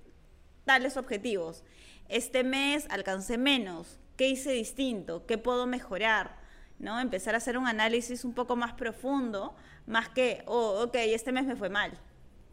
tales 0.65 0.97
objetivos. 0.97 1.65
Este 2.09 2.45
mes 2.45 2.87
alcancé 2.91 3.39
menos. 3.39 3.99
¿Qué 4.17 4.29
hice 4.29 4.53
distinto? 4.53 5.27
¿Qué 5.27 5.39
puedo 5.39 5.67
mejorar? 5.67 6.43
¿no? 6.83 6.99
Empezar 6.99 7.35
a 7.35 7.39
hacer 7.39 7.57
un 7.57 7.67
análisis 7.67 8.25
un 8.25 8.35
poco 8.35 8.57
más 8.57 8.75
profundo, 8.75 9.55
más 9.87 10.09
que, 10.09 10.43
oh, 10.47 10.83
ok, 10.83 10.97
este 10.97 11.31
mes 11.33 11.47
me 11.47 11.55
fue 11.55 11.71
mal, 11.71 11.93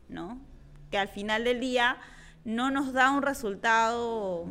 ¿no? 0.07 0.39
Que 0.91 1.00
al 1.00 1.09
final 1.09 1.43
del 1.43 1.59
día 1.59 1.98
no 2.46 2.72
nos 2.72 2.93
da 2.93 3.12
un 3.12 3.22
resultado 3.22 4.46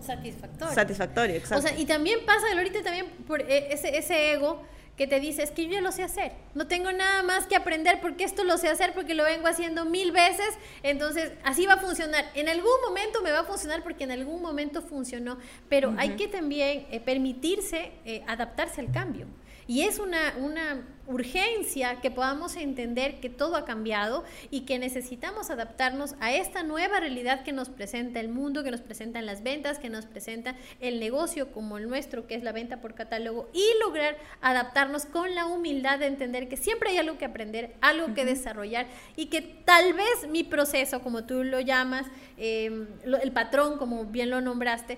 satisfactorio. 0.00 0.74
Satisfactorio, 0.74 1.36
exacto. 1.36 1.64
O 1.64 1.68
sea, 1.68 1.78
y 1.78 1.86
también 1.86 2.20
pasa, 2.24 2.46
ahorita 2.54 2.82
también 2.82 3.06
por 3.26 3.40
eh, 3.40 3.72
ese, 3.72 3.96
ese 3.96 4.32
ego 4.32 4.62
que 4.96 5.06
te 5.06 5.20
dice, 5.20 5.44
es 5.44 5.52
que 5.52 5.64
yo 5.64 5.72
ya 5.72 5.80
lo 5.80 5.92
sé 5.92 6.02
hacer, 6.02 6.32
no 6.54 6.66
tengo 6.66 6.90
nada 6.90 7.22
más 7.22 7.46
que 7.46 7.54
aprender 7.54 8.00
porque 8.00 8.24
esto 8.24 8.42
lo 8.42 8.58
sé 8.58 8.68
hacer 8.68 8.94
porque 8.94 9.14
lo 9.14 9.22
vengo 9.22 9.46
haciendo 9.46 9.84
mil 9.84 10.10
veces, 10.10 10.48
entonces 10.82 11.32
así 11.44 11.66
va 11.66 11.74
a 11.74 11.78
funcionar. 11.78 12.24
En 12.34 12.48
algún 12.48 12.72
momento 12.84 13.22
me 13.22 13.30
va 13.30 13.40
a 13.40 13.44
funcionar 13.44 13.84
porque 13.84 14.04
en 14.04 14.10
algún 14.10 14.42
momento 14.42 14.82
funcionó, 14.82 15.38
pero 15.68 15.94
hay 15.98 16.16
que 16.16 16.26
también 16.26 16.88
eh, 16.90 17.00
permitirse 17.00 17.92
eh, 18.04 18.24
adaptarse 18.26 18.80
al 18.80 18.90
cambio. 18.90 19.26
Y 19.68 19.82
es 19.82 19.98
una, 19.98 20.34
una 20.38 20.82
urgencia 21.08 22.00
que 22.00 22.10
podamos 22.10 22.56
entender 22.56 23.20
que 23.20 23.28
todo 23.28 23.54
ha 23.54 23.66
cambiado 23.66 24.24
y 24.50 24.62
que 24.62 24.78
necesitamos 24.78 25.50
adaptarnos 25.50 26.14
a 26.20 26.32
esta 26.32 26.62
nueva 26.62 27.00
realidad 27.00 27.44
que 27.44 27.52
nos 27.52 27.68
presenta 27.68 28.18
el 28.18 28.30
mundo, 28.30 28.64
que 28.64 28.70
nos 28.70 28.80
presentan 28.80 29.26
las 29.26 29.42
ventas, 29.42 29.78
que 29.78 29.90
nos 29.90 30.06
presenta 30.06 30.54
el 30.80 30.98
negocio 30.98 31.52
como 31.52 31.76
el 31.76 31.86
nuestro, 31.86 32.26
que 32.26 32.34
es 32.34 32.42
la 32.42 32.52
venta 32.52 32.80
por 32.80 32.94
catálogo, 32.94 33.50
y 33.52 33.64
lograr 33.80 34.16
adaptarnos 34.40 35.04
con 35.04 35.34
la 35.34 35.44
humildad 35.44 35.98
de 35.98 36.06
entender 36.06 36.48
que 36.48 36.56
siempre 36.56 36.88
hay 36.90 36.96
algo 36.96 37.18
que 37.18 37.26
aprender, 37.26 37.74
algo 37.82 38.14
que 38.14 38.24
desarrollar 38.24 38.86
y 39.16 39.26
que 39.26 39.42
tal 39.42 39.92
vez 39.92 40.28
mi 40.30 40.44
proceso, 40.44 41.02
como 41.02 41.24
tú 41.24 41.44
lo 41.44 41.60
llamas, 41.60 42.06
em, 42.38 42.86
el 43.04 43.32
patrón, 43.32 43.76
como 43.76 44.06
bien 44.06 44.30
lo 44.30 44.40
nombraste, 44.40 44.96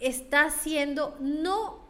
está 0.00 0.50
siendo 0.50 1.16
no 1.20 1.81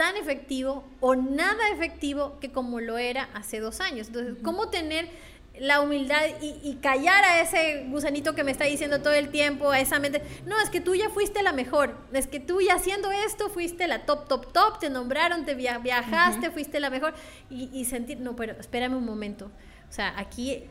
tan 0.00 0.16
efectivo 0.16 0.82
o 1.00 1.14
nada 1.14 1.68
efectivo 1.74 2.40
que 2.40 2.50
como 2.50 2.80
lo 2.80 2.96
era 2.96 3.28
hace 3.34 3.60
dos 3.60 3.82
años. 3.82 4.06
Entonces, 4.06 4.36
¿cómo 4.42 4.70
tener 4.70 5.10
la 5.58 5.82
humildad 5.82 6.22
y, 6.40 6.76
callar 6.76 7.22
a 7.22 7.42
ese 7.42 7.84
gusanito 7.90 8.34
que 8.34 8.42
me 8.42 8.50
está 8.50 8.64
diciendo 8.64 9.02
todo 9.02 9.12
el 9.12 9.28
tiempo, 9.28 9.72
a 9.72 9.78
esa 9.78 9.98
mente, 9.98 10.22
no, 10.46 10.58
es 10.58 10.70
que 10.70 10.80
tú 10.80 10.94
ya 10.94 11.10
fuiste 11.10 11.42
la 11.42 11.52
mejor, 11.52 11.98
es 12.14 12.26
que 12.26 12.40
tú 12.40 12.62
ya 12.62 12.76
haciendo 12.76 13.12
esto 13.12 13.50
fuiste 13.50 13.86
la 13.88 14.06
top, 14.06 14.26
top, 14.26 14.50
top, 14.54 14.78
te 14.78 14.88
nombraron, 14.88 15.44
te 15.44 15.54
viajaste, 15.54 16.50
fuiste 16.50 16.80
la 16.80 16.88
mejor, 16.88 17.12
y, 17.50 17.84
sentir, 17.84 18.20
no, 18.20 18.34
pero 18.34 18.54
espérame 18.58 18.94
un 18.96 19.04
momento, 19.04 19.50
o 19.86 19.92
sea, 19.92 20.18
aquí 20.18 20.64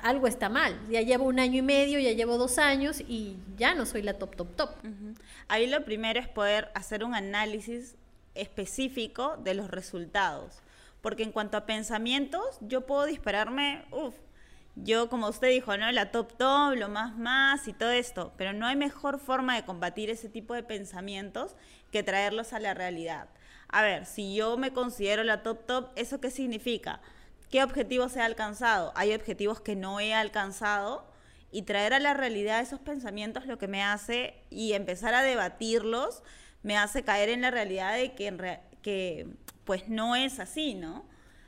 algo 0.00 0.26
está 0.26 0.48
mal, 0.48 0.80
ya 0.88 1.02
llevo 1.02 1.26
un 1.26 1.38
año 1.38 1.58
y 1.58 1.62
medio, 1.62 1.98
ya 1.98 2.12
llevo 2.12 2.38
dos 2.38 2.56
años 2.56 3.02
y 3.06 3.36
ya 3.58 3.74
no 3.74 3.84
soy 3.84 4.00
la 4.00 4.14
top, 4.14 4.36
top, 4.36 4.56
top. 4.56 4.70
Ahí 5.48 5.66
lo 5.66 5.84
primero 5.84 6.18
es 6.18 6.28
poder 6.28 6.70
hacer 6.74 7.04
un 7.04 7.14
análisis 7.14 7.96
específico 8.34 9.36
de 9.38 9.54
los 9.54 9.70
resultados. 9.70 10.62
Porque 11.00 11.22
en 11.22 11.32
cuanto 11.32 11.56
a 11.56 11.66
pensamientos, 11.66 12.58
yo 12.60 12.86
puedo 12.86 13.06
dispararme, 13.06 13.84
uff, 13.90 14.14
yo 14.76 15.08
como 15.08 15.28
usted 15.28 15.48
dijo, 15.48 15.76
¿no? 15.76 15.90
La 15.92 16.10
top 16.10 16.36
top, 16.36 16.74
lo 16.76 16.88
más 16.88 17.16
más 17.16 17.66
y 17.68 17.72
todo 17.72 17.90
esto, 17.90 18.32
pero 18.36 18.52
no 18.52 18.66
hay 18.66 18.76
mejor 18.76 19.18
forma 19.18 19.56
de 19.56 19.64
combatir 19.64 20.10
ese 20.10 20.28
tipo 20.28 20.54
de 20.54 20.62
pensamientos 20.62 21.56
que 21.90 22.02
traerlos 22.02 22.52
a 22.52 22.60
la 22.60 22.74
realidad. 22.74 23.28
A 23.68 23.82
ver, 23.82 24.06
si 24.06 24.34
yo 24.34 24.56
me 24.56 24.72
considero 24.72 25.22
la 25.24 25.42
top 25.42 25.66
top, 25.66 25.90
¿eso 25.96 26.20
qué 26.20 26.30
significa? 26.30 27.00
¿Qué 27.50 27.62
objetivos 27.62 28.16
he 28.16 28.20
alcanzado? 28.20 28.92
Hay 28.94 29.12
objetivos 29.12 29.60
que 29.60 29.76
no 29.76 30.00
he 30.00 30.14
alcanzado 30.14 31.04
y 31.52 31.62
traer 31.62 31.94
a 31.94 32.00
la 32.00 32.14
realidad 32.14 32.60
esos 32.60 32.80
pensamientos 32.80 33.46
lo 33.46 33.58
que 33.58 33.68
me 33.68 33.82
hace 33.82 34.34
y 34.50 34.72
empezar 34.74 35.14
a 35.14 35.22
debatirlos 35.22 36.22
me 36.62 36.76
hace 36.76 37.02
caer 37.02 37.28
en 37.28 37.40
la 37.40 37.50
realidad 37.50 37.94
de 37.94 38.12
que, 38.12 39.28
pues 39.64 39.88
no 39.88 40.16
es 40.16 40.38
así, 40.40 40.74
¿no? 40.74 41.04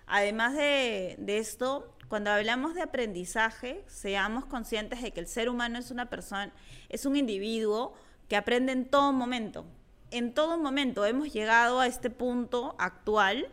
Además 0.06 0.54
de, 0.54 1.16
de 1.18 1.38
esto, 1.38 1.94
cuando 2.08 2.30
hablamos 2.30 2.74
de 2.74 2.82
aprendizaje, 2.82 3.82
seamos 3.86 4.44
conscientes 4.44 5.00
de 5.02 5.12
que 5.12 5.20
el 5.20 5.28
ser 5.28 5.48
humano 5.48 5.78
es 5.78 5.90
una 5.90 6.10
persona, 6.10 6.52
es 6.88 7.06
un 7.06 7.16
individuo 7.16 7.94
que 8.28 8.36
aprende 8.36 8.72
en 8.72 8.84
todo 8.84 9.12
momento. 9.12 9.64
En 10.10 10.34
todo 10.34 10.58
momento 10.58 11.06
hemos 11.06 11.32
llegado 11.32 11.80
a 11.80 11.86
este 11.86 12.10
punto 12.10 12.74
actual 12.78 13.48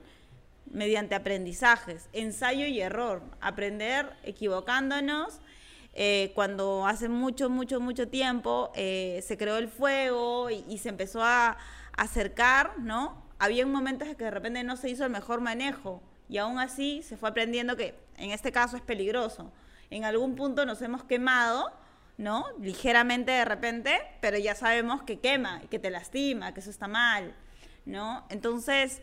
mediante 0.71 1.15
aprendizajes, 1.15 2.09
ensayo 2.13 2.65
y 2.65 2.81
error, 2.81 3.23
aprender 3.41 4.11
equivocándonos. 4.23 5.39
Eh, 6.01 6.31
cuando 6.33 6.87
hace 6.87 7.09
mucho, 7.09 7.49
mucho, 7.49 7.81
mucho 7.81 8.07
tiempo 8.07 8.71
eh, 8.73 9.21
se 9.27 9.37
creó 9.37 9.57
el 9.57 9.67
fuego 9.67 10.49
y, 10.49 10.77
se 10.77 10.87
empezó 10.87 11.21
a, 11.21 11.57
acercar, 11.97 12.79
¿no? 12.79 13.21
Había 13.37 13.65
momentos 13.65 14.07
en 14.07 14.15
que 14.15 14.23
de 14.23 14.31
repente 14.31 14.63
no 14.63 14.77
se 14.77 14.89
hizo 14.89 15.03
el 15.03 15.09
mejor 15.09 15.41
manejo 15.41 16.01
y 16.29 16.37
aún 16.37 16.57
así 16.57 17.03
se 17.03 17.17
fue 17.17 17.27
aprendiendo 17.27 17.75
que 17.75 17.99
en 18.15 18.31
este 18.31 18.53
caso 18.53 18.77
es 18.77 18.81
peligroso. 18.81 19.51
En 19.89 20.05
algún 20.05 20.37
punto 20.37 20.65
nos 20.65 20.81
hemos 20.81 21.03
quemado, 21.03 21.69
¿no? 22.17 22.45
Ligeramente 22.61 23.33
de 23.33 23.43
repente, 23.43 23.99
pero 24.21 24.37
ya 24.37 24.55
sabemos 24.55 25.03
que 25.03 25.19
quema 25.19 25.63
que 25.69 25.79
te 25.79 25.89
lastima, 25.89 26.53
que 26.53 26.61
eso 26.61 26.69
está 26.69 26.87
mal, 26.87 27.35
¿no? 27.85 28.25
Entonces, 28.29 29.01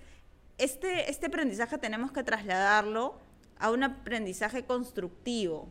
este, 0.57 1.11
este 1.11 1.27
aprendizaje 1.27 1.77
tenemos 1.77 2.11
que 2.11 2.23
trasladarlo 2.23 3.21
a 3.59 3.71
un 3.71 3.83
aprendizaje 3.83 4.65
constructivo, 4.65 5.69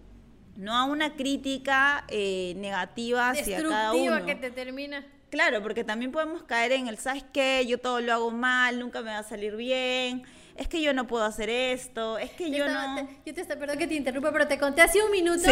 no 0.55 0.75
a 0.75 0.85
una 0.85 1.15
crítica 1.15 2.05
eh, 2.07 2.53
negativa 2.57 3.29
hacia 3.29 3.62
cada 3.62 3.93
uno. 3.93 4.25
que 4.25 4.35
te 4.35 4.51
termina. 4.51 5.05
Claro, 5.29 5.62
porque 5.62 5.83
también 5.83 6.12
podemos 6.12 6.43
caer 6.43 6.71
en 6.71 6.88
el, 6.88 6.97
¿sabes 6.97 7.25
qué? 7.33 7.65
Yo 7.67 7.77
todo 7.77 8.00
lo 8.00 8.13
hago 8.13 8.31
mal, 8.31 8.79
nunca 8.79 9.01
me 9.01 9.12
va 9.12 9.19
a 9.19 9.24
salir 9.24 9.55
bien, 9.55 10.24
es 10.55 10.67
que 10.69 10.81
yo 10.81 10.93
no 10.93 11.07
puedo 11.07 11.25
hacer 11.25 11.50
esto, 11.50 12.17
es 12.17 12.31
que 12.31 12.50
yo, 12.51 12.69
no... 12.69 13.09
yo 13.25 13.33
te 13.33 13.43
perdón 13.43 13.77
que 13.77 13.88
te 13.88 13.95
interrumpa, 13.95 14.31
pero 14.31 14.47
te 14.47 14.57
conté 14.57 14.81
hace 14.81 15.03
un 15.03 15.12
minuto 15.12 15.50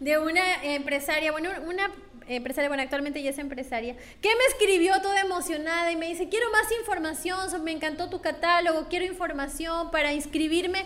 de 0.00 0.18
una 0.18 0.62
empresaria, 0.62 1.32
bueno, 1.32 1.48
una 1.66 1.90
empresaria, 2.28 2.68
bueno, 2.68 2.82
actualmente 2.82 3.22
ya 3.22 3.30
es 3.30 3.38
empresaria, 3.38 3.96
que 4.20 4.28
me 4.28 4.44
escribió 4.50 5.00
toda 5.00 5.20
emocionada 5.20 5.90
y 5.90 5.96
me 5.96 6.08
dice, 6.08 6.28
quiero 6.28 6.50
más 6.50 6.70
información, 6.78 7.64
me 7.64 7.72
encantó 7.72 8.10
tu 8.10 8.20
catálogo, 8.20 8.88
quiero 8.90 9.06
información 9.06 9.90
para 9.90 10.12
inscribirme. 10.12 10.84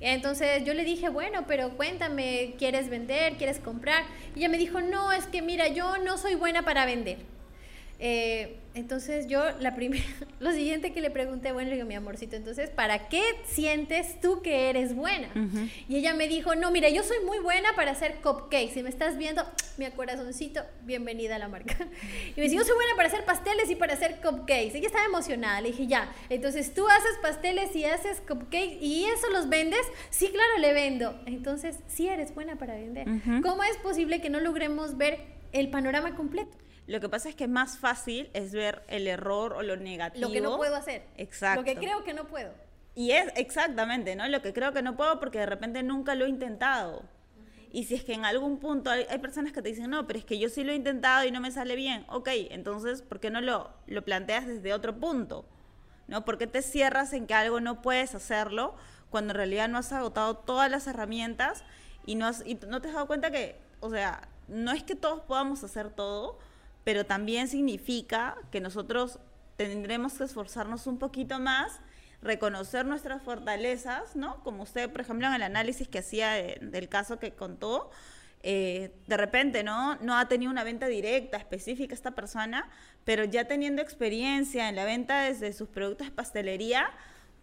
Entonces 0.00 0.64
yo 0.64 0.74
le 0.74 0.84
dije, 0.84 1.08
bueno, 1.08 1.44
pero 1.46 1.70
cuéntame, 1.76 2.54
¿quieres 2.58 2.88
vender? 2.88 3.34
¿Quieres 3.36 3.58
comprar? 3.58 4.04
Y 4.34 4.40
ella 4.40 4.48
me 4.48 4.58
dijo, 4.58 4.80
no, 4.80 5.12
es 5.12 5.26
que 5.26 5.42
mira, 5.42 5.68
yo 5.68 5.98
no 5.98 6.18
soy 6.18 6.34
buena 6.34 6.62
para 6.62 6.86
vender. 6.86 7.18
Eh, 8.00 8.60
entonces 8.74 9.26
yo 9.26 9.42
la 9.58 9.74
primera, 9.74 10.04
lo 10.40 10.52
siguiente 10.52 10.92
que 10.92 11.00
le 11.00 11.10
pregunté, 11.10 11.50
bueno, 11.50 11.70
le 11.70 11.76
digo, 11.76 11.88
mi 11.88 11.96
amorcito, 11.96 12.36
entonces, 12.36 12.70
¿para 12.70 13.08
qué 13.08 13.22
sientes 13.44 14.20
tú 14.20 14.40
que 14.40 14.70
eres 14.70 14.94
buena? 14.94 15.28
Y 15.88 15.96
ella 15.96 16.14
me 16.14 16.28
dijo, 16.28 16.54
no, 16.54 16.70
mira, 16.70 16.88
yo 16.88 17.02
soy 17.02 17.18
muy 17.24 17.40
buena 17.40 17.70
para 17.74 17.90
hacer 17.90 18.20
cupcakes. 18.22 18.74
Si 18.74 18.82
me 18.84 18.88
estás 18.88 19.18
viendo, 19.18 19.44
mi 19.78 19.90
corazoncito, 19.90 20.60
bienvenida 20.84 21.36
a 21.36 21.38
la 21.40 21.48
marca. 21.48 21.76
Y 22.36 22.40
me 22.40 22.44
dice, 22.44 22.56
yo 22.56 22.64
soy 22.64 22.76
buena 22.76 22.92
para 22.94 23.08
hacer 23.08 23.24
pasteles 23.24 23.68
y 23.68 23.74
para 23.74 23.94
hacer 23.94 24.20
cupcakes. 24.20 24.76
Ella 24.76 24.86
estaba 24.86 25.04
emocionada, 25.04 25.60
le 25.60 25.70
dije, 25.70 25.88
ya, 25.88 26.12
entonces 26.28 26.72
tú 26.72 26.86
haces 26.86 27.18
pasteles 27.20 27.74
y 27.74 27.84
haces 27.84 28.20
cupcakes 28.20 28.78
y 28.80 29.06
eso 29.06 29.28
los 29.32 29.48
vendes. 29.48 29.80
Sí, 30.10 30.28
claro, 30.28 30.58
le 30.60 30.72
vendo. 30.72 31.20
Entonces, 31.26 31.80
sí 31.88 32.06
eres 32.06 32.32
buena 32.32 32.56
para 32.56 32.74
vender. 32.74 33.08
¿Cómo 33.42 33.64
es 33.64 33.76
posible 33.78 34.20
que 34.20 34.30
no 34.30 34.38
logremos 34.38 34.96
ver 34.96 35.18
el 35.52 35.70
panorama 35.70 36.14
completo? 36.14 36.56
Lo 36.88 37.00
que 37.00 37.08
pasa 37.10 37.28
es 37.28 37.34
que 37.34 37.46
más 37.46 37.76
fácil 37.76 38.30
es 38.32 38.52
ver 38.52 38.82
el 38.88 39.06
error 39.06 39.52
o 39.52 39.62
lo 39.62 39.76
negativo. 39.76 40.26
Lo 40.26 40.32
que 40.32 40.40
no 40.40 40.56
puedo 40.56 40.74
hacer. 40.74 41.04
Exacto. 41.18 41.60
Lo 41.60 41.64
que 41.66 41.76
creo 41.76 42.02
que 42.02 42.14
no 42.14 42.26
puedo. 42.26 42.50
Y 42.94 43.10
es 43.10 43.30
exactamente, 43.36 44.16
¿no? 44.16 44.26
Lo 44.26 44.40
que 44.40 44.54
creo 44.54 44.72
que 44.72 44.80
no 44.80 44.96
puedo 44.96 45.20
porque 45.20 45.38
de 45.38 45.44
repente 45.44 45.82
nunca 45.82 46.14
lo 46.14 46.24
he 46.24 46.30
intentado. 46.30 47.04
Y 47.70 47.84
si 47.84 47.94
es 47.94 48.04
que 48.04 48.14
en 48.14 48.24
algún 48.24 48.58
punto 48.58 48.88
hay, 48.90 49.04
personas 49.18 49.52
que 49.52 49.60
te 49.60 49.68
dicen, 49.68 49.90
no, 49.90 50.06
pero 50.06 50.18
es 50.18 50.24
que 50.24 50.38
yo 50.38 50.48
sí 50.48 50.64
lo 50.64 50.72
he 50.72 50.76
intentado 50.76 51.26
y 51.26 51.30
no 51.30 51.42
me 51.42 51.50
sale 51.50 51.76
bien. 51.76 52.06
Ok, 52.08 52.30
entonces, 52.50 53.02
¿por 53.02 53.20
qué 53.20 53.28
no 53.28 53.42
lo, 53.42 53.70
lo 53.86 54.02
planteas 54.02 54.46
desde 54.46 54.72
otro 54.72 54.98
punto? 54.98 55.44
¿No? 56.06 56.24
¿Por 56.24 56.38
qué 56.38 56.46
te 56.46 56.62
cierras 56.62 57.12
en 57.12 57.26
que 57.26 57.34
algo 57.34 57.60
no 57.60 57.82
puedes 57.82 58.14
hacerlo 58.14 58.74
cuando 59.10 59.32
en 59.32 59.36
realidad 59.36 59.68
no 59.68 59.76
has 59.76 59.92
agotado 59.92 60.38
todas 60.38 60.70
las 60.70 60.86
herramientas 60.86 61.64
y 62.06 62.14
no, 62.14 62.26
has, 62.26 62.42
y 62.46 62.54
no 62.66 62.80
te 62.80 62.88
has 62.88 62.94
dado 62.94 63.06
cuenta 63.06 63.30
que, 63.30 63.60
o 63.80 63.90
sea, 63.90 64.26
no 64.48 64.72
es 64.72 64.82
que 64.82 64.94
todos 64.94 65.20
podamos 65.20 65.62
hacer 65.62 65.90
todo, 65.90 66.38
pero 66.88 67.04
también 67.04 67.48
significa 67.48 68.38
que 68.50 68.62
nosotros 68.62 69.18
tendremos 69.56 70.14
que 70.14 70.24
esforzarnos 70.24 70.86
un 70.86 70.98
poquito 70.98 71.38
más, 71.38 71.80
reconocer 72.22 72.86
nuestras 72.86 73.22
fortalezas, 73.22 74.16
¿no? 74.16 74.42
Como 74.42 74.62
usted, 74.62 74.90
por 74.90 75.02
ejemplo, 75.02 75.26
en 75.26 75.34
el 75.34 75.42
análisis 75.42 75.86
que 75.86 75.98
hacía 75.98 76.30
del 76.32 76.88
caso 76.88 77.18
que 77.18 77.32
contó, 77.34 77.90
eh, 78.42 78.94
de 79.06 79.16
repente, 79.18 79.62
¿no? 79.62 79.96
No 79.96 80.16
ha 80.16 80.28
tenido 80.28 80.50
una 80.50 80.64
venta 80.64 80.86
directa, 80.86 81.36
específica 81.36 81.92
esta 81.92 82.12
persona, 82.12 82.70
pero 83.04 83.22
ya 83.24 83.44
teniendo 83.44 83.82
experiencia 83.82 84.70
en 84.70 84.74
la 84.74 84.86
venta 84.86 85.24
desde 85.24 85.52
sus 85.52 85.68
productos 85.68 86.06
de 86.06 86.14
pastelería, 86.14 86.90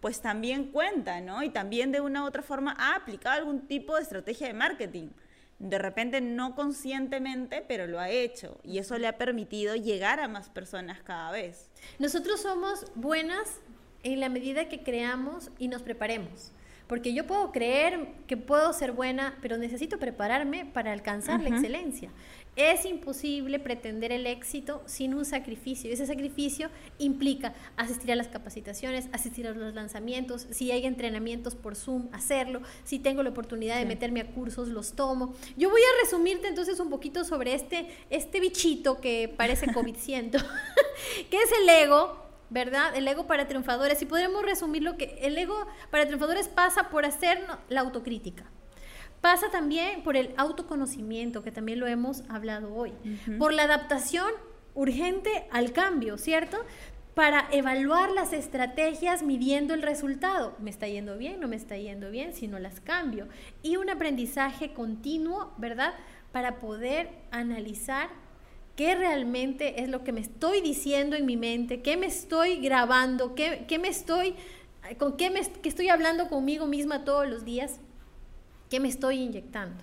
pues 0.02 0.22
también 0.22 0.72
cuenta, 0.72 1.22
¿no? 1.22 1.44
Y 1.44 1.52
también 1.52 1.92
de 1.92 2.02
una 2.02 2.24
u 2.24 2.25
otra 2.25 2.42
forma 2.42 2.75
ha 2.80 2.96
aplicado 2.96 3.38
algún 3.38 3.68
tipo 3.68 3.96
de 3.96 4.02
estrategia 4.02 4.48
de 4.48 4.54
marketing 4.54 5.10
de 5.59 5.77
repente 5.77 6.21
no 6.21 6.55
conscientemente, 6.55 7.63
pero 7.67 7.88
lo 7.88 8.00
ha 8.00 8.09
hecho 8.09 8.59
y 8.63 8.77
eso 8.79 8.97
le 8.97 9.07
ha 9.07 9.17
permitido 9.17 9.75
llegar 9.75 10.19
a 10.19 10.27
más 10.27 10.50
personas 10.50 11.01
cada 11.01 11.31
vez. 11.31 11.69
Nosotros 12.00 12.41
somos 12.41 12.85
buenas 12.95 13.62
en 14.03 14.19
la 14.19 14.29
medida 14.29 14.69
que 14.69 14.83
creamos 14.83 15.50
y 15.57 15.67
nos 15.67 15.81
preparemos. 15.81 16.51
Porque 16.88 17.13
yo 17.13 17.25
puedo 17.25 17.51
creer 17.51 18.09
que 18.27 18.38
puedo 18.38 18.71
ser 18.71 18.91
buena, 18.91 19.38
pero 19.41 19.57
necesito 19.57 19.97
prepararme 19.97 20.65
para 20.65 20.91
alcanzar 20.91 21.41
la 21.41 21.50
excelencia. 21.50 22.12
Es 22.55 22.85
imposible 22.85 23.59
pretender 23.59 24.13
el 24.13 24.25
éxito 24.25 24.81
sin 24.85 25.13
un 25.13 25.25
sacrificio. 25.25 25.91
Ese 25.91 26.05
sacrificio 26.05 26.69
implica 27.00 27.53
asistir 27.75 28.13
a 28.13 28.15
las 28.15 28.29
capacitaciones, 28.29 29.09
asistir 29.12 29.45
a 29.45 29.51
los 29.51 29.74
lanzamientos, 29.74 30.47
si 30.51 30.71
hay 30.71 30.85
entrenamientos 30.85 31.53
por 31.53 31.75
Zoom, 31.75 32.07
hacerlo, 32.13 32.62
si 32.85 32.97
tengo 33.00 33.24
la 33.24 33.31
oportunidad 33.31 33.77
de 33.77 33.85
meterme 33.85 34.21
a 34.21 34.27
cursos, 34.27 34.69
los 34.69 34.93
tomo. 34.93 35.33
Yo 35.57 35.69
voy 35.69 35.81
a 35.81 36.03
resumirte 36.05 36.47
entonces 36.47 36.79
un 36.79 36.89
poquito 36.89 37.25
sobre 37.25 37.55
este, 37.55 37.89
este 38.09 38.39
bichito 38.39 39.01
que 39.01 39.27
parece 39.35 39.67
COVID-100, 39.74 40.31
que 41.29 41.38
es 41.38 41.51
el 41.62 41.67
ego, 41.67 42.25
¿verdad? 42.50 42.95
El 42.95 43.05
ego 43.05 43.27
para 43.27 43.50
triunfadores. 43.50 44.01
Y 44.01 44.05
podremos 44.05 44.45
resumir 44.45 44.81
lo 44.81 44.95
que 44.95 45.19
el 45.21 45.38
ego 45.38 45.67
para 45.91 46.05
triunfadores 46.05 46.47
pasa 46.47 46.89
por 46.89 47.03
hacer 47.03 47.45
la 47.67 47.81
autocrítica. 47.81 48.50
Pasa 49.25 49.50
también 49.50 50.03
por 50.03 50.17
el 50.17 50.36
autoconocimiento, 50.38 51.41
que 51.41 51.51
también 51.51 51.79
lo 51.79 51.88
hemos 51.88 52.22
hablado 52.29 52.75
hoy. 52.75 52.94
Por 53.39 53.53
la 53.53 53.63
adaptación 53.63 54.29
urgente 54.75 55.48
al 55.50 55.72
cambio, 55.72 56.20
¿cierto? 56.20 56.58
Para 57.15 57.48
evaluar 57.51 58.12
las 58.12 58.34
estrategias 58.34 59.24
midiendo 59.24 59.74
el 59.74 59.82
resultado. 59.82 60.55
¿Me 60.60 60.70
está 60.70 60.88
yendo 60.88 61.17
bien? 61.17 61.39
¿No 61.39 61.48
me 61.48 61.55
está 61.55 61.75
yendo 61.75 62.12
bien? 62.12 62.36
Si 62.36 62.48
no 62.48 62.60
las 62.60 62.79
cambio. 62.82 63.27
Y 63.63 63.77
un 63.77 63.89
aprendizaje 63.89 64.74
continuo, 64.74 65.53
¿verdad? 65.58 65.96
Para 66.32 66.60
poder 66.60 67.10
analizar 67.32 68.10
qué 68.75 68.94
realmente 68.94 69.82
es 69.82 69.89
lo 69.89 70.03
que 70.03 70.12
me 70.12 70.22
estoy 70.22 70.62
diciendo 70.62 71.15
en 71.15 71.25
mi 71.25 71.36
mente, 71.36 71.82
qué 71.82 71.98
me 71.98 72.05
estoy 72.05 72.58
grabando, 72.58 73.34
qué, 73.34 73.79
me 73.82 73.88
estoy, 73.88 74.36
con 75.00 75.17
qué, 75.17 75.32
me, 75.32 75.39
estoy 75.39 75.89
hablando 75.89 76.27
conmigo 76.27 76.67
misma 76.67 77.03
todos 77.05 77.27
los 77.27 77.44
días, 77.44 77.79
qué 78.75 78.82
me 78.82 78.89
estoy 78.89 79.22
inyectando. 79.22 79.82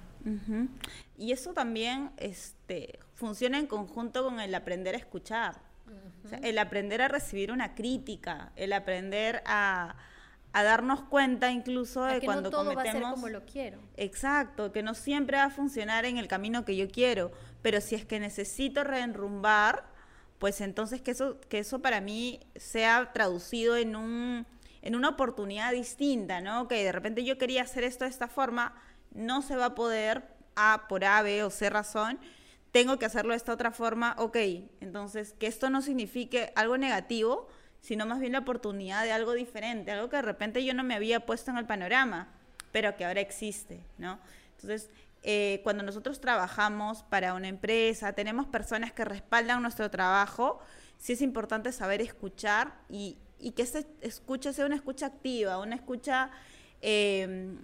Y 1.17 1.33
eso 1.33 1.55
también 1.55 2.11
este, 2.19 2.99
funciona 3.15 3.59
en 3.59 3.67
conjunto 3.67 4.23
con 4.23 4.39
el 4.39 4.55
aprender 4.55 4.95
a 4.95 4.99
escuchar, 4.99 5.63
el 6.43 6.59
aprender 6.59 7.01
a 7.01 7.09
recibir 7.09 7.53
una 7.53 7.75
crítica, 7.75 8.53
el 8.55 8.75
aprender 8.75 9.43
a, 9.47 9.97
darnos 10.53 11.05
cuenta 11.05 11.51
incluso 11.51 12.05
de 12.05 12.21
cuando 12.21 12.43
no 12.43 12.51
todo 12.51 12.75
cometemos 12.75 13.03
va 13.03 13.09
a 13.09 13.11
ser 13.11 13.15
como 13.15 13.29
lo 13.31 13.47
quiero. 13.47 13.79
Exacto, 13.97 14.73
que 14.73 14.83
no 14.83 14.93
siempre 14.93 15.39
va 15.39 15.45
a 15.45 15.51
funcionar 15.51 16.05
en 16.05 16.19
el 16.19 16.29
camino 16.29 16.67
que 16.67 16.77
yo 16.77 16.87
quiero, 16.89 17.33
pero 17.63 17.81
si 17.81 17.95
es 17.95 18.05
que 18.05 18.21
necesito 18.21 18.85
reenrumbar, 18.85 19.87
pues 20.39 20.61
entonces 20.61 21.01
que 21.01 21.13
eso, 21.13 21.41
que 21.49 21.61
eso 21.61 21.81
para 21.81 22.03
mí 22.03 22.41
sea 22.57 23.11
traducido 23.15 23.79
en, 23.79 23.97
un, 23.97 24.47
en 24.83 24.95
una 24.97 25.11
oportunidad 25.11 25.73
distinta, 25.73 26.41
¿no? 26.41 26.69
Que 26.69 26.85
de 26.85 26.93
repente 26.93 27.25
yo 27.25 27.39
quería 27.39 27.63
hacer 27.63 27.85
esto 27.85 28.05
de 28.05 28.11
esta 28.11 28.29
forma, 28.29 28.75
no 29.13 29.41
se 29.43 29.57
va 29.57 29.67
a 29.67 29.75
poder, 29.75 30.25
A 30.55 30.87
por 30.89 31.05
A, 31.05 31.23
B 31.23 31.43
o 31.45 31.51
C 31.51 31.71
razón, 31.71 32.19
tengo 32.73 32.99
que 32.99 33.07
hacerlo 33.07 33.31
de 33.31 33.37
esta 33.37 33.53
otra 33.53 33.71
forma, 33.71 34.15
ok, 34.19 34.37
entonces 34.81 35.35
que 35.39 35.47
esto 35.47 35.71
no 35.71 35.83
signifique 35.83 36.53
algo 36.57 36.77
negativo, 36.79 37.49
sino 37.81 38.07
más 38.07 38.21
bien 38.21 38.33
la 38.33 38.41
oportunidad 38.41 39.05
de 39.05 39.13
algo 39.13 39.33
diferente, 39.33 39.93
algo 39.93 40.09
que 40.09 40.17
de 40.17 40.23
repente 40.23 40.65
yo 40.65 40.73
no 40.73 40.83
me 40.83 40.95
había 40.95 41.27
puesto 41.27 41.51
en 41.51 41.59
el 41.59 41.67
panorama, 41.67 42.29
pero 42.71 42.97
que 42.97 43.05
ahora 43.05 43.21
existe, 43.21 43.85
¿no? 43.99 44.19
Entonces, 44.53 44.91
eh, 45.23 45.61
cuando 45.63 45.83
nosotros 45.83 46.21
trabajamos 46.21 47.03
para 47.05 47.35
una 47.35 47.49
empresa, 47.49 48.13
tenemos 48.13 48.47
personas 48.47 48.93
que 48.93 49.05
respaldan 49.05 49.63
nuestro 49.63 49.91
trabajo, 49.91 50.61
sí 50.97 51.13
es 51.13 51.23
importante 51.23 51.73
saber 51.73 52.01
escuchar 52.01 52.73
y, 53.43 53.53
que 53.53 53.63
esa 53.63 53.81
escucha 54.01 54.53
sea 54.53 54.67
una 54.67 54.77
escucha 54.77 55.07
activa, 55.07 55.59
una 55.59 55.75
escucha 55.75 56.31
eh, 56.81 57.57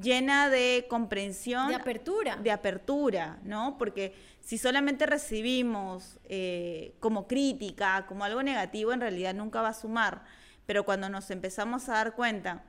llena 0.00 0.48
de 0.48 0.86
comprensión. 0.88 1.68
De 1.68 1.74
apertura. 1.74 2.36
De 2.36 2.50
apertura, 2.50 3.38
¿no? 3.44 3.76
Porque 3.78 4.14
si 4.40 4.58
solamente 4.58 5.06
recibimos 5.06 6.18
eh, 6.24 6.94
como 7.00 7.26
crítica, 7.26 8.06
como 8.06 8.24
algo 8.24 8.42
negativo, 8.42 8.92
en 8.92 9.00
realidad 9.00 9.34
nunca 9.34 9.62
va 9.62 9.68
a 9.68 9.74
sumar. 9.74 10.24
Pero 10.66 10.84
cuando 10.84 11.08
nos 11.08 11.30
empezamos 11.30 11.88
a 11.88 11.92
dar 11.92 12.14
cuenta 12.14 12.64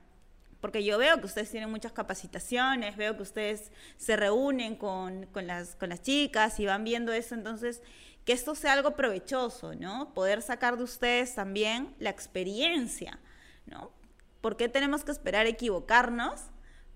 porque 0.60 0.82
yo 0.82 0.98
veo 0.98 1.20
que 1.20 1.26
ustedes 1.26 1.50
tienen 1.50 1.70
muchas 1.70 1.92
capacitaciones, 1.92 2.96
veo 2.96 3.16
que 3.16 3.22
ustedes 3.22 3.70
se 3.96 4.16
reúnen 4.16 4.74
con, 4.74 5.26
con, 5.26 5.46
las, 5.46 5.76
con 5.76 5.88
las 5.88 6.02
chicas 6.02 6.58
y 6.58 6.66
van 6.66 6.82
viendo 6.84 7.12
eso, 7.12 7.34
entonces 7.34 7.80
que 8.28 8.34
esto 8.34 8.54
sea 8.54 8.74
algo 8.74 8.94
provechoso, 8.94 9.74
¿no? 9.74 10.12
Poder 10.12 10.42
sacar 10.42 10.76
de 10.76 10.82
ustedes 10.82 11.34
también 11.34 11.94
la 11.98 12.10
experiencia, 12.10 13.18
¿no? 13.64 13.90
¿Por 14.42 14.58
qué 14.58 14.68
tenemos 14.68 15.02
que 15.02 15.12
esperar 15.12 15.46
equivocarnos 15.46 16.42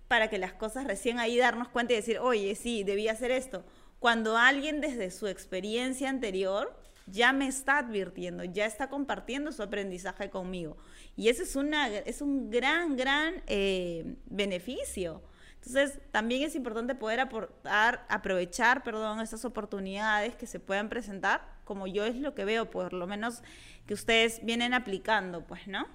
para 0.09 0.29
que 0.29 0.37
las 0.37 0.53
cosas 0.53 0.85
recién 0.85 1.19
ahí 1.19 1.39
darnos 1.39 1.69
cuenta 1.69 1.95
y 1.95 1.97
decir, 1.97 2.19
oye, 2.19 2.55
sí, 2.55 2.85
debía 2.85 3.13
hacer 3.13 3.31
esto? 3.31 3.65
Cuando 3.99 4.37
alguien 4.37 4.83
desde 4.83 5.11
su 5.11 5.27
experiencia 5.27 6.11
anterior 6.11 6.79
ya 7.07 7.33
me 7.33 7.49
está 7.49 7.79
advirtiendo, 7.79 8.45
ya 8.45 8.67
está 8.67 8.91
compartiendo 8.91 9.53
su 9.53 9.63
aprendizaje 9.63 10.29
conmigo. 10.29 10.77
Y 11.17 11.31
ese 11.31 11.45
es, 11.45 11.57
una, 11.57 11.89
es 11.89 12.21
un 12.21 12.51
gran, 12.51 12.95
gran 12.95 13.43
eh, 13.47 14.17
beneficio. 14.27 15.23
Entonces, 15.65 16.01
también 16.11 16.43
es 16.43 16.57
importante 16.57 16.97
poder 16.97 17.21
aportar, 17.21 18.05
aprovechar, 18.09 18.83
perdón, 18.83 19.21
esas 19.21 19.45
oportunidades 19.45 20.35
que 20.35 20.49
se 20.49 20.59
puedan 20.59 20.89
presentar, 20.89 21.41
como 21.65 21.87
yo 21.87 22.05
es 22.05 22.17
lo 22.17 22.35
que 22.35 22.45
veo, 22.45 22.69
por 22.69 22.93
lo 22.93 23.07
menos 23.07 23.43
que 23.87 23.95
ustedes 23.95 24.45
vienen 24.45 24.75
aplicando, 24.75 25.45
pues, 25.45 25.69
¿no? 25.69 25.87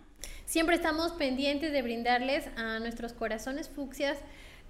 Siempre 0.45 0.75
estamos 0.75 1.11
pendientes 1.11 1.73
de 1.73 1.81
brindarles 1.81 2.47
a 2.55 2.79
nuestros 2.79 3.11
corazones 3.11 3.67
fucsias 3.69 4.17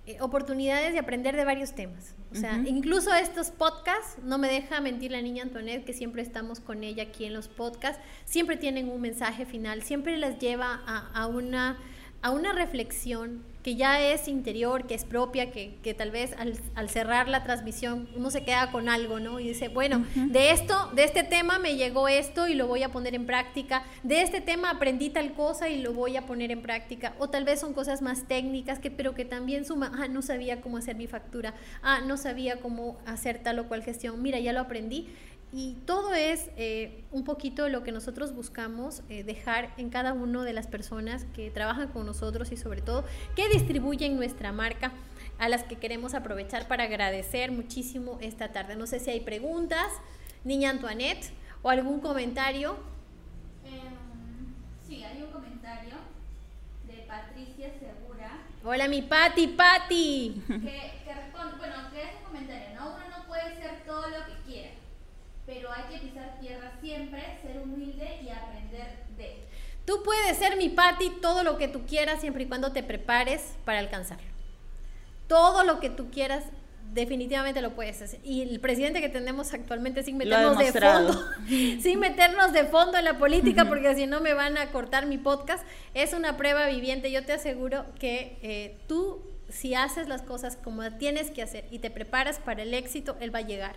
eh, 0.07 0.17
oportunidades 0.19 0.93
de 0.93 0.99
aprender 0.99 1.35
de 1.35 1.45
varios 1.45 1.75
temas. 1.75 2.15
O 2.31 2.35
sea, 2.35 2.57
incluso 2.65 3.13
estos 3.13 3.51
podcasts, 3.51 4.17
no 4.23 4.37
me 4.37 4.47
deja 4.47 4.81
mentir 4.81 5.11
la 5.11 5.21
niña 5.21 5.43
Antoinette, 5.43 5.85
que 5.85 5.93
siempre 5.93 6.21
estamos 6.21 6.59
con 6.59 6.83
ella 6.83 7.03
aquí 7.03 7.25
en 7.25 7.33
los 7.33 7.49
podcasts, 7.49 8.01
siempre 8.25 8.57
tienen 8.57 8.89
un 8.89 8.99
mensaje 8.99 9.45
final, 9.45 9.83
siempre 9.83 10.17
las 10.17 10.39
lleva 10.39 10.81
a 10.85 11.27
una, 11.27 11.77
a 12.21 12.31
una 12.31 12.53
reflexión 12.53 13.43
que 13.67 13.75
ya 13.75 14.01
es 14.01 14.29
interior, 14.29 14.87
que 14.87 14.95
es 14.95 15.03
propia, 15.03 15.51
que, 15.51 15.75
que 15.83 15.93
tal 15.93 16.09
vez 16.09 16.33
al, 16.37 16.89
cerrar 16.89 17.27
la 17.27 17.43
transmisión 17.43 18.07
uno 18.15 18.31
se 18.31 18.45
queda 18.45 18.71
con 18.71 18.87
algo, 18.87 19.19
¿no? 19.19 19.41
Y 19.41 19.49
dice, 19.49 19.67
bueno, 19.67 20.05
de 20.15 20.51
esto, 20.51 20.89
de 20.95 21.03
este 21.03 21.23
tema 21.23 21.59
me 21.59 21.75
llegó 21.75 22.07
esto 22.07 22.47
y 22.47 22.53
lo 22.53 22.65
voy 22.67 22.83
a 22.83 22.93
poner 22.93 23.13
en 23.13 23.25
práctica, 23.25 23.83
de 24.03 24.21
este 24.21 24.39
tema 24.39 24.69
aprendí 24.69 25.09
tal 25.09 25.33
cosa 25.33 25.67
y 25.67 25.81
lo 25.81 25.91
voy 25.91 26.15
a 26.15 26.25
poner 26.25 26.49
en 26.49 26.61
práctica, 26.61 27.13
o 27.19 27.29
tal 27.29 27.43
vez 27.43 27.59
son 27.59 27.73
cosas 27.73 28.01
más 28.01 28.25
técnicas, 28.25 28.79
que, 28.79 28.89
pero 28.89 29.13
que 29.13 29.25
también 29.25 29.65
suma, 29.65 29.91
ah, 29.99 30.07
no 30.07 30.21
sabía 30.21 30.61
cómo 30.61 30.77
hacer 30.77 30.95
mi 30.95 31.07
factura, 31.07 31.53
ah, 31.81 31.99
no 31.99 32.15
sabía 32.15 32.61
cómo 32.61 32.97
hacer 33.05 33.43
tal 33.43 33.59
o 33.59 33.67
cual 33.67 33.83
gestión, 33.83 34.21
mira, 34.21 34.39
ya 34.39 34.53
lo 34.53 34.61
aprendí. 34.61 35.09
Y 35.53 35.75
todo 35.85 36.13
es 36.13 36.49
eh, 36.57 37.05
un 37.11 37.23
poquito 37.23 37.69
lo 37.69 37.81
que 37.81 37.93
nosotros 37.93 38.35
buscamos 38.35 39.01
eh, 39.07 39.23
dejar 39.23 39.73
en 39.77 39.89
cada 39.89 40.11
una 40.11 40.43
de 40.43 40.51
las 40.51 40.67
personas 40.67 41.25
que 41.33 41.49
trabajan 41.49 41.87
con 41.87 42.05
nosotros 42.05 42.51
y 42.51 42.57
sobre 42.57 42.81
todo 42.81 43.05
que 43.33 43.47
distribuyen 43.47 44.17
nuestra 44.17 44.51
marca 44.51 44.91
a 45.39 45.47
las 45.47 45.63
que 45.63 45.77
queremos 45.77 46.15
aprovechar 46.15 46.67
para 46.67 46.83
agradecer 46.83 47.51
muchísimo 47.51 48.17
esta 48.19 48.51
tarde. 48.51 48.75
No 48.75 48.87
sé 48.87 48.99
si 48.99 49.09
hay 49.09 49.21
preguntas, 49.21 49.87
niña 50.43 50.69
Antoinette, 50.69 51.31
o 51.61 51.69
algún 51.69 52.01
comentario. 52.01 52.77
Em, 53.65 54.53
sí, 54.85 55.01
hay 55.05 55.21
un 55.21 55.31
comentario 55.31 55.95
de 56.87 57.05
Patricia 57.07 57.71
Segura. 57.79 58.41
Hola, 58.65 58.89
mi 58.89 59.01
Pati, 59.01 59.47
Pati. 59.47 60.41
Que, 60.45 61.03
que 61.05 61.13
responde, 61.13 61.55
bueno, 61.57 61.75
que 61.93 62.01
es 62.01 62.09
un 62.19 62.25
comentario, 62.25 62.75
¿no? 62.75 62.95
Uno 62.95 63.17
no 63.17 63.27
puede 63.27 63.55
ser 63.55 63.85
todo 63.85 64.09
lo 64.09 64.25
que 64.25 64.33
quiera 64.45 64.76
pero 65.47 65.71
hay 65.71 65.83
que 65.89 66.05
pisar 66.05 66.37
tierra 66.41 66.73
siempre, 66.81 67.23
ser 67.41 67.57
humilde 67.59 68.19
y 68.21 68.29
aprender 68.29 69.05
de. 69.17 69.47
Tú 69.85 70.03
puedes 70.03 70.37
ser 70.37 70.57
mi 70.57 70.67
Patti 70.67 71.09
todo 71.21 71.43
lo 71.43 71.57
que 71.57 71.69
tú 71.69 71.85
quieras 71.85 72.19
siempre 72.19 72.43
y 72.43 72.47
cuando 72.47 72.73
te 72.73 72.83
prepares 72.83 73.55
para 73.63 73.79
alcanzarlo. 73.79 74.27
Todo 75.27 75.63
lo 75.63 75.79
que 75.79 75.89
tú 75.89 76.11
quieras 76.11 76.43
definitivamente 76.93 77.61
lo 77.61 77.75
puedes 77.75 78.01
hacer. 78.01 78.19
Y 78.25 78.41
el 78.41 78.59
presidente 78.59 78.99
que 78.99 79.07
tenemos 79.07 79.53
actualmente 79.53 80.03
sin 80.03 80.17
meternos 80.17 80.57
de 80.57 80.73
fondo, 80.73 81.25
sin 81.81 81.99
meternos 81.99 82.51
de 82.51 82.65
fondo 82.65 82.97
en 82.97 83.05
la 83.05 83.17
política, 83.17 83.65
porque 83.65 83.95
si 83.95 84.05
no 84.05 84.19
me 84.19 84.33
van 84.33 84.57
a 84.57 84.71
cortar 84.71 85.05
mi 85.05 85.17
podcast, 85.17 85.65
es 85.93 86.11
una 86.13 86.35
prueba 86.35 86.67
viviente. 86.67 87.09
Yo 87.09 87.23
te 87.23 87.31
aseguro 87.31 87.85
que 87.99 88.37
eh, 88.41 88.77
tú, 88.87 89.21
si 89.47 89.75
haces 89.75 90.09
las 90.09 90.23
cosas 90.23 90.57
como 90.57 90.91
tienes 90.97 91.31
que 91.31 91.41
hacer 91.41 91.65
y 91.71 91.79
te 91.79 91.89
preparas 91.89 92.39
para 92.39 92.63
el 92.63 92.73
éxito, 92.73 93.15
él 93.21 93.33
va 93.33 93.39
a 93.39 93.43
llegar 93.43 93.75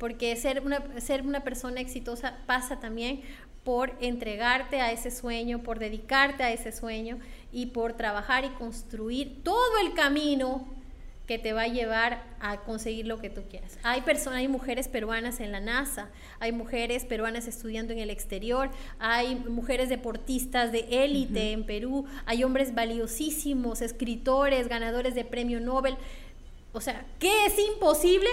porque 0.00 0.34
ser 0.34 0.62
una, 0.64 0.82
ser 0.98 1.20
una 1.22 1.44
persona 1.44 1.80
exitosa 1.82 2.38
pasa 2.46 2.80
también 2.80 3.20
por 3.64 3.92
entregarte 4.00 4.80
a 4.80 4.90
ese 4.92 5.10
sueño, 5.10 5.62
por 5.62 5.78
dedicarte 5.78 6.42
a 6.42 6.50
ese 6.50 6.72
sueño 6.72 7.18
y 7.52 7.66
por 7.66 7.92
trabajar 7.92 8.46
y 8.46 8.48
construir 8.48 9.44
todo 9.44 9.78
el 9.84 9.92
camino 9.92 10.66
que 11.26 11.38
te 11.38 11.52
va 11.52 11.62
a 11.62 11.68
llevar 11.68 12.24
a 12.40 12.62
conseguir 12.62 13.06
lo 13.06 13.18
que 13.18 13.28
tú 13.28 13.42
quieras. 13.50 13.78
Hay 13.82 14.00
personas, 14.00 14.38
hay 14.38 14.48
mujeres 14.48 14.88
peruanas 14.88 15.38
en 15.38 15.52
la 15.52 15.60
NASA, 15.60 16.08
hay 16.40 16.50
mujeres 16.50 17.04
peruanas 17.04 17.46
estudiando 17.46 17.92
en 17.92 17.98
el 17.98 18.08
exterior, 18.08 18.70
hay 18.98 19.36
mujeres 19.36 19.90
deportistas 19.90 20.72
de 20.72 20.86
élite 20.90 21.52
en 21.52 21.66
Perú, 21.66 22.06
hay 22.24 22.42
hombres 22.42 22.74
valiosísimos, 22.74 23.82
escritores, 23.82 24.66
ganadores 24.66 25.14
de 25.14 25.26
premio 25.26 25.60
Nobel. 25.60 25.98
O 26.72 26.80
sea, 26.80 27.04
¿qué 27.18 27.44
es 27.44 27.54
imposible? 27.74 28.30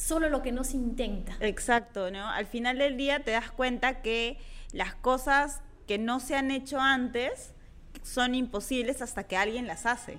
Solo 0.00 0.30
lo 0.30 0.40
que 0.40 0.50
no 0.50 0.64
se 0.64 0.78
intenta. 0.78 1.36
Exacto, 1.40 2.10
¿no? 2.10 2.26
Al 2.26 2.46
final 2.46 2.78
del 2.78 2.96
día 2.96 3.20
te 3.20 3.32
das 3.32 3.50
cuenta 3.50 4.00
que 4.00 4.38
las 4.72 4.94
cosas 4.94 5.60
que 5.86 5.98
no 5.98 6.20
se 6.20 6.36
han 6.36 6.50
hecho 6.50 6.80
antes 6.80 7.52
son 8.02 8.34
imposibles 8.34 9.02
hasta 9.02 9.24
que 9.24 9.36
alguien 9.36 9.66
las 9.66 9.84
hace. 9.84 10.16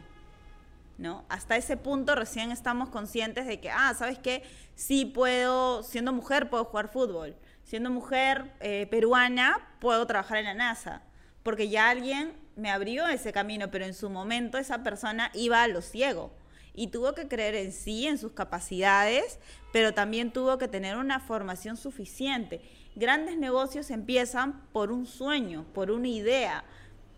¿no? 1.00 1.26
Hasta 1.30 1.58
ese 1.58 1.78
punto 1.78 2.14
recién 2.14 2.52
estamos 2.52 2.90
conscientes 2.90 3.48
de 3.48 3.60
que, 3.60 3.72
ah, 3.72 3.96
¿sabes 3.98 4.20
qué? 4.20 4.44
Sí 4.76 5.06
puedo, 5.06 5.82
siendo 5.82 6.14
mujer 6.14 6.52
puedo 6.52 6.66
jugar 6.66 6.90
fútbol, 6.90 7.36
siendo 7.64 7.90
mujer 7.90 8.52
eh, 8.60 8.86
peruana 8.92 9.68
puedo 9.80 10.06
trabajar 10.06 10.38
en 10.38 10.46
la 10.46 10.54
NASA, 10.54 11.02
porque 11.42 11.70
ya 11.70 11.90
alguien 11.90 12.34
me 12.56 12.70
abrió 12.70 13.08
ese 13.08 13.34
camino, 13.34 13.72
pero 13.72 13.86
en 13.86 13.96
su 13.96 14.12
momento 14.12 14.60
esa 14.60 14.84
persona 14.84 15.32
iba 15.34 15.64
a 15.64 15.68
lo 15.68 15.82
ciego 15.82 16.32
y 16.74 16.88
tuvo 16.88 17.14
que 17.14 17.28
creer 17.28 17.56
en 17.56 17.72
sí, 17.72 18.08
en 18.08 18.18
sus 18.18 18.32
capacidades, 18.32 19.40
pero 19.74 19.94
también 19.94 20.32
tuvo 20.32 20.58
que 20.58 20.68
tener 20.68 20.98
una 20.98 21.20
formación 21.20 21.78
suficiente. 21.78 22.62
Grandes 22.96 23.38
negocios 23.38 23.92
empiezan 23.92 24.62
por 24.72 24.92
un 24.92 25.06
sueño, 25.06 25.66
por 25.74 25.92
una 25.92 26.08
idea. 26.08 26.64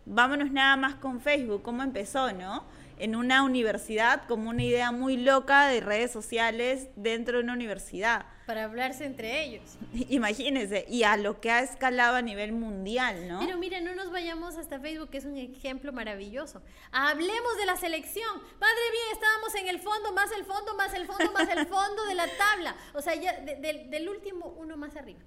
Vámonos 0.06 0.52
nada 0.52 0.76
más 0.76 0.96
con 0.96 1.22
Facebook, 1.22 1.62
cómo 1.63 1.84
empezó, 1.84 2.32
¿no? 2.34 2.63
en 3.00 3.16
una 3.16 3.44
universidad 3.44 4.24
como 4.28 4.50
una 4.50 4.63
idea 4.63 4.92
muy 4.92 5.18
loca 5.18 5.68
de 5.68 5.82
redes 5.82 6.12
sociales 6.12 6.88
dentro 6.96 7.38
de 7.38 7.44
una 7.44 7.54
universidad. 7.54 8.26
Para 8.46 8.66
hablarse 8.66 9.06
entre 9.06 9.44
ellos. 9.44 9.78
Imagínense, 10.10 10.86
y 10.90 11.04
a 11.04 11.16
lo 11.18 11.40
que 11.40 11.52
ha 11.52 11.62
escalado 11.62 12.16
a 12.16 12.22
nivel 12.22 12.52
mundial, 12.52 13.28
¿no? 13.28 13.40
Pero 13.40 13.58
miren, 13.58 13.86
no 13.86 13.96
nos 13.96 14.12
vayamos 14.12 14.58
hasta 14.58 14.80
Facebook, 14.80 15.10
que 15.10 15.18
es 15.20 15.26
un 15.26 15.38
ejemplo 15.38 15.94
maravilloso. 15.94 16.62
Hablemos 16.92 17.58
de 17.58 17.66
la 17.66 17.78
selección. 17.78 18.42
Padre 18.60 18.82
bien, 18.92 19.06
estábamos 19.14 19.56
en 19.56 19.68
el 19.70 19.80
fondo, 19.80 20.12
más 20.14 20.32
el 20.32 20.46
fondo, 20.46 20.76
más 20.76 20.94
el 20.94 21.06
fondo, 21.06 21.32
más 21.32 21.50
el 21.50 21.66
fondo 21.68 22.06
de 22.06 22.16
la 22.16 22.28
tabla. 22.38 22.76
O 22.94 23.02
sea, 23.02 23.16
ya 23.16 23.40
del 23.40 24.10
último 24.10 24.54
uno 24.58 24.76
más 24.78 24.96
arriba. 24.96 25.20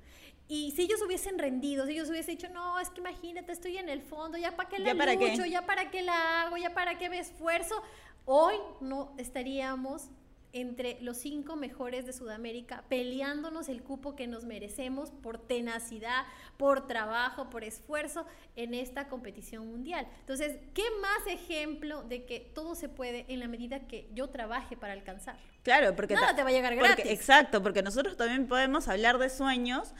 Y 0.49 0.71
si 0.73 0.83
ellos 0.83 1.03
hubiesen 1.03 1.39
rendido, 1.39 1.87
si 1.87 1.93
ellos 1.93 2.09
hubiesen 2.09 2.37
dicho, 2.37 2.49
no, 2.51 2.79
es 2.79 2.91
que 2.91 3.01
imagínate, 3.01 3.51
estoy 3.51 3.79
en 3.79 3.89
el 3.89 4.01
fondo, 4.01 4.39
ya 4.39 4.55
para 4.55 4.69
qué 4.69 4.79
la 4.79 4.95
¿Ya 4.95 5.15
lucho, 5.15 5.45
ya 5.45 5.67
para 5.67 5.91
qué 5.91 6.03
la 6.03 6.43
hago, 6.43 6.57
ya 6.57 6.73
para 6.73 6.99
qué 6.99 7.09
me 7.09 7.19
esfuerzo, 7.19 7.83
hoy 8.27 8.55
no 8.81 9.13
estaríamos 9.19 10.09
entre 10.53 10.99
los 11.01 11.17
cinco 11.19 11.57
mejores 11.57 12.07
de 12.07 12.13
Sudamérica, 12.13 12.85
peleándonos 12.89 13.69
el 13.69 13.83
cupo 13.83 14.17
que 14.17 14.27
nos 14.27 14.45
merecemos 14.45 15.11
por 15.11 15.39
tenacidad, 15.39 16.25
por 16.57 16.87
trabajo, 16.87 17.51
por 17.51 17.65
esfuerzo 17.65 18.27
en 18.57 18.75
esta 18.75 19.09
competición 19.09 19.67
mundial. 19.69 20.07
Entonces, 20.21 20.59
¿qué 20.75 20.85
más 21.03 21.27
ejemplo 21.27 22.03
de 22.03 22.25
que 22.25 22.41
todo 22.41 22.75
se 22.75 22.89
puede 22.89 23.27
en 23.29 23.41
la 23.41 23.49
medida 23.49 23.87
que 23.87 24.09
yo 24.15 24.29
trabaje 24.29 24.77
para 24.77 24.93
alcanzar? 24.93 25.37
Claro, 25.63 25.95
porque 25.97 26.15
nada 26.15 26.35
te 26.35 26.43
va 26.43 26.49
a 26.49 26.53
llegar 26.53 26.75
gratis. 26.77 27.05
exacto, 27.07 27.63
porque 27.63 27.83
nosotros 27.83 28.17
también 28.17 28.47
podemos 28.47 28.89
hablar 28.89 29.19
de 29.19 29.29
sueños 29.31 29.95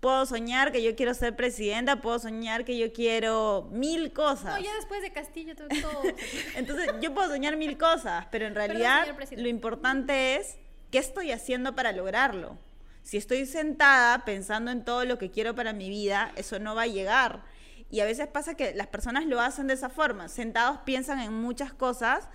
puedo 0.00 0.26
soñar 0.26 0.72
que 0.72 0.82
yo 0.82 0.94
quiero 0.94 1.14
ser 1.14 1.36
presidenta, 1.36 2.00
puedo 2.00 2.18
soñar 2.18 2.64
que 2.64 2.78
yo 2.78 2.92
quiero 2.92 3.68
mil 3.72 4.12
cosas. 4.12 4.56
No, 4.56 4.60
ya 4.60 4.74
después 4.74 5.02
de 5.02 5.12
Castillo 5.12 5.56
todo. 5.56 5.68
todo. 5.68 6.02
Entonces, 6.56 6.90
yo 7.00 7.14
puedo 7.14 7.28
soñar 7.28 7.56
mil 7.56 7.76
cosas, 7.78 8.26
pero 8.30 8.46
en 8.46 8.54
realidad 8.54 9.06
lo 9.36 9.48
importante 9.48 10.36
es 10.36 10.56
qué 10.90 10.98
estoy 10.98 11.32
haciendo 11.32 11.74
para 11.74 11.92
lograrlo. 11.92 12.58
Si 13.02 13.16
estoy 13.16 13.46
sentada 13.46 14.24
pensando 14.24 14.70
en 14.70 14.84
todo 14.84 15.04
lo 15.04 15.18
que 15.18 15.30
quiero 15.30 15.54
para 15.54 15.72
mi 15.72 15.88
vida, 15.88 16.32
eso 16.36 16.58
no 16.58 16.74
va 16.74 16.82
a 16.82 16.86
llegar. 16.86 17.44
Y 17.88 18.00
a 18.00 18.04
veces 18.04 18.26
pasa 18.26 18.54
que 18.54 18.74
las 18.74 18.88
personas 18.88 19.26
lo 19.26 19.40
hacen 19.40 19.68
de 19.68 19.74
esa 19.74 19.88
forma, 19.88 20.28
sentados 20.28 20.78
piensan 20.84 21.20
en 21.20 21.32
muchas 21.32 21.72
cosas 21.72 22.28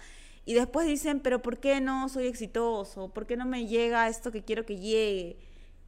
y 0.46 0.54
después 0.54 0.88
dicen, 0.88 1.20
pero 1.20 1.42
¿por 1.42 1.60
qué 1.60 1.82
no 1.82 2.08
soy 2.10 2.28
exitoso? 2.28 3.10
¿Por 3.10 3.28
qué 3.28 3.36
no 3.36 3.46
me 3.46 3.68
llega 3.68 4.08
esto 4.08 4.32
que 4.32 4.44
quiero 4.44 4.66
que 4.66 4.78
llegue? 4.78 5.38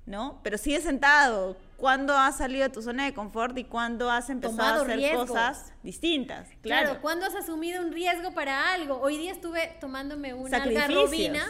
¿No? 0.06 0.40
Pero 0.44 0.58
sigue 0.58 0.82
sentado. 0.82 1.58
¿Cuándo 1.78 2.16
has 2.16 2.38
salido 2.38 2.64
de 2.64 2.70
tu 2.70 2.82
zona 2.82 3.06
de 3.06 3.14
confort 3.14 3.58
y 3.58 3.66
cuándo 3.66 4.10
has 4.10 4.30
empezado 4.30 4.82
a 4.82 4.86
hacer 4.86 5.16
cosas 5.16 5.74
distintas? 5.84 6.48
Claro. 6.62 6.86
claro. 6.86 7.02
¿cuándo 7.02 7.26
has 7.26 7.36
asumido 7.36 7.82
un 7.82 7.92
riesgo 7.92 8.34
para 8.34 8.74
algo? 8.74 9.00
Hoy 9.00 9.18
día 9.18 9.32
estuve 9.32 9.76
tomándome 9.82 10.34
una 10.34 10.64
algarrobina 10.64 11.46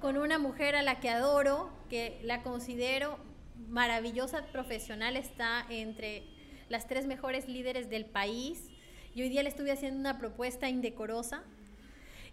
con 0.00 0.16
una 0.16 0.38
mujer 0.38 0.76
a 0.76 0.82
la 0.82 1.00
que 1.00 1.10
adoro, 1.10 1.70
que 1.88 2.20
la 2.24 2.42
considero 2.42 3.18
maravillosa 3.68 4.46
profesional, 4.52 5.16
está 5.16 5.66
entre 5.68 6.24
las 6.68 6.86
tres 6.86 7.06
mejores 7.06 7.48
líderes 7.48 7.90
del 7.90 8.06
país. 8.06 8.68
Y 9.14 9.22
hoy 9.22 9.28
día 9.28 9.42
le 9.42 9.48
estuve 9.48 9.70
haciendo 9.70 10.00
una 10.00 10.18
propuesta 10.18 10.68
indecorosa 10.68 11.44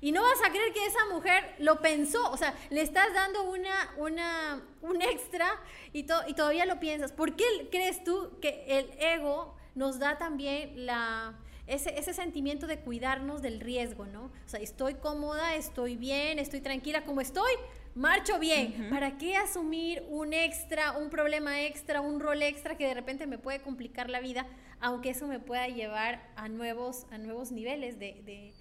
y 0.02 0.12
no 0.12 0.24
vas 0.24 0.40
a 0.44 0.50
creer 0.50 0.74
que 0.74 0.86
esa 0.86 1.06
mujer 1.12 1.56
lo 1.60 1.80
pensó, 1.80 2.30
o 2.32 2.38
sea, 2.38 2.56
le 2.72 2.82
estás 2.82 3.14
dando 3.14 3.44
una, 3.44 3.94
una, 3.98 4.62
un 4.82 5.02
extra 5.02 5.48
y, 5.94 6.00
y 6.00 6.34
todavía 6.34 6.66
lo 6.66 6.80
piensas. 6.80 7.12
¿Por 7.12 7.36
qué 7.36 7.46
crees 7.72 8.04
tú 8.04 8.32
que 8.42 8.66
el 8.68 8.90
ego 9.00 9.56
nos 9.76 10.00
da 10.00 10.18
también 10.18 10.88
la, 10.88 11.36
ese, 11.68 11.98
ese, 12.00 12.14
sentimiento 12.14 12.66
de 12.66 12.80
cuidarnos 12.80 13.44
del 13.44 13.60
riesgo, 13.60 14.08
¿no? 14.08 14.26
O 14.26 14.50
sea, 14.50 14.60
estoy 14.60 14.96
cómoda, 14.96 15.56
estoy 15.56 15.96
bien, 15.96 16.40
estoy 16.40 16.62
tranquila 16.62 17.06
como 17.06 17.22
estoy, 17.22 17.52
marcho 17.94 18.40
bien. 18.40 18.88
¿Para 18.90 19.20
qué 19.20 19.38
asumir 19.38 20.04
un 20.10 20.34
extra, 20.34 20.98
un 20.98 21.12
problema 21.12 21.62
extra, 21.62 22.02
un 22.02 22.20
rol 22.20 22.42
extra 22.42 22.76
que 22.76 22.88
de 22.88 22.96
repente 22.96 23.28
me 23.28 23.38
puede 23.38 23.62
complicar 23.62 24.10
la 24.10 24.20
vida, 24.20 24.48
aunque 24.80 25.12
eso 25.12 25.28
me 25.28 25.40
pueda 25.40 25.68
llevar 25.68 26.28
a 26.36 26.50
nuevos, 26.50 27.06
a 27.12 27.20
nuevos 27.20 27.52
niveles 27.52 28.00
de 28.00 28.22
de 28.26 28.54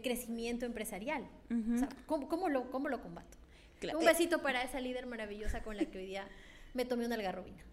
crecimiento 0.00 0.66
empresarial. 0.66 1.28
¿cómo, 2.06 2.48
lo, 2.48 2.70
¿cómo 2.70 2.88
lo 2.88 3.00
combato? 3.00 3.38
Un 3.98 4.04
besito 4.04 4.42
para 4.42 4.62
esa 4.62 4.80
líder 4.80 5.06
maravillosa 5.06 5.62
con 5.62 5.76
la 5.76 5.84
que 5.86 5.98
hoy 5.98 6.06
día 6.06 6.28
me 6.74 6.84
tomé 6.84 7.06
una 7.06 7.14
algarrobina. 7.14 7.64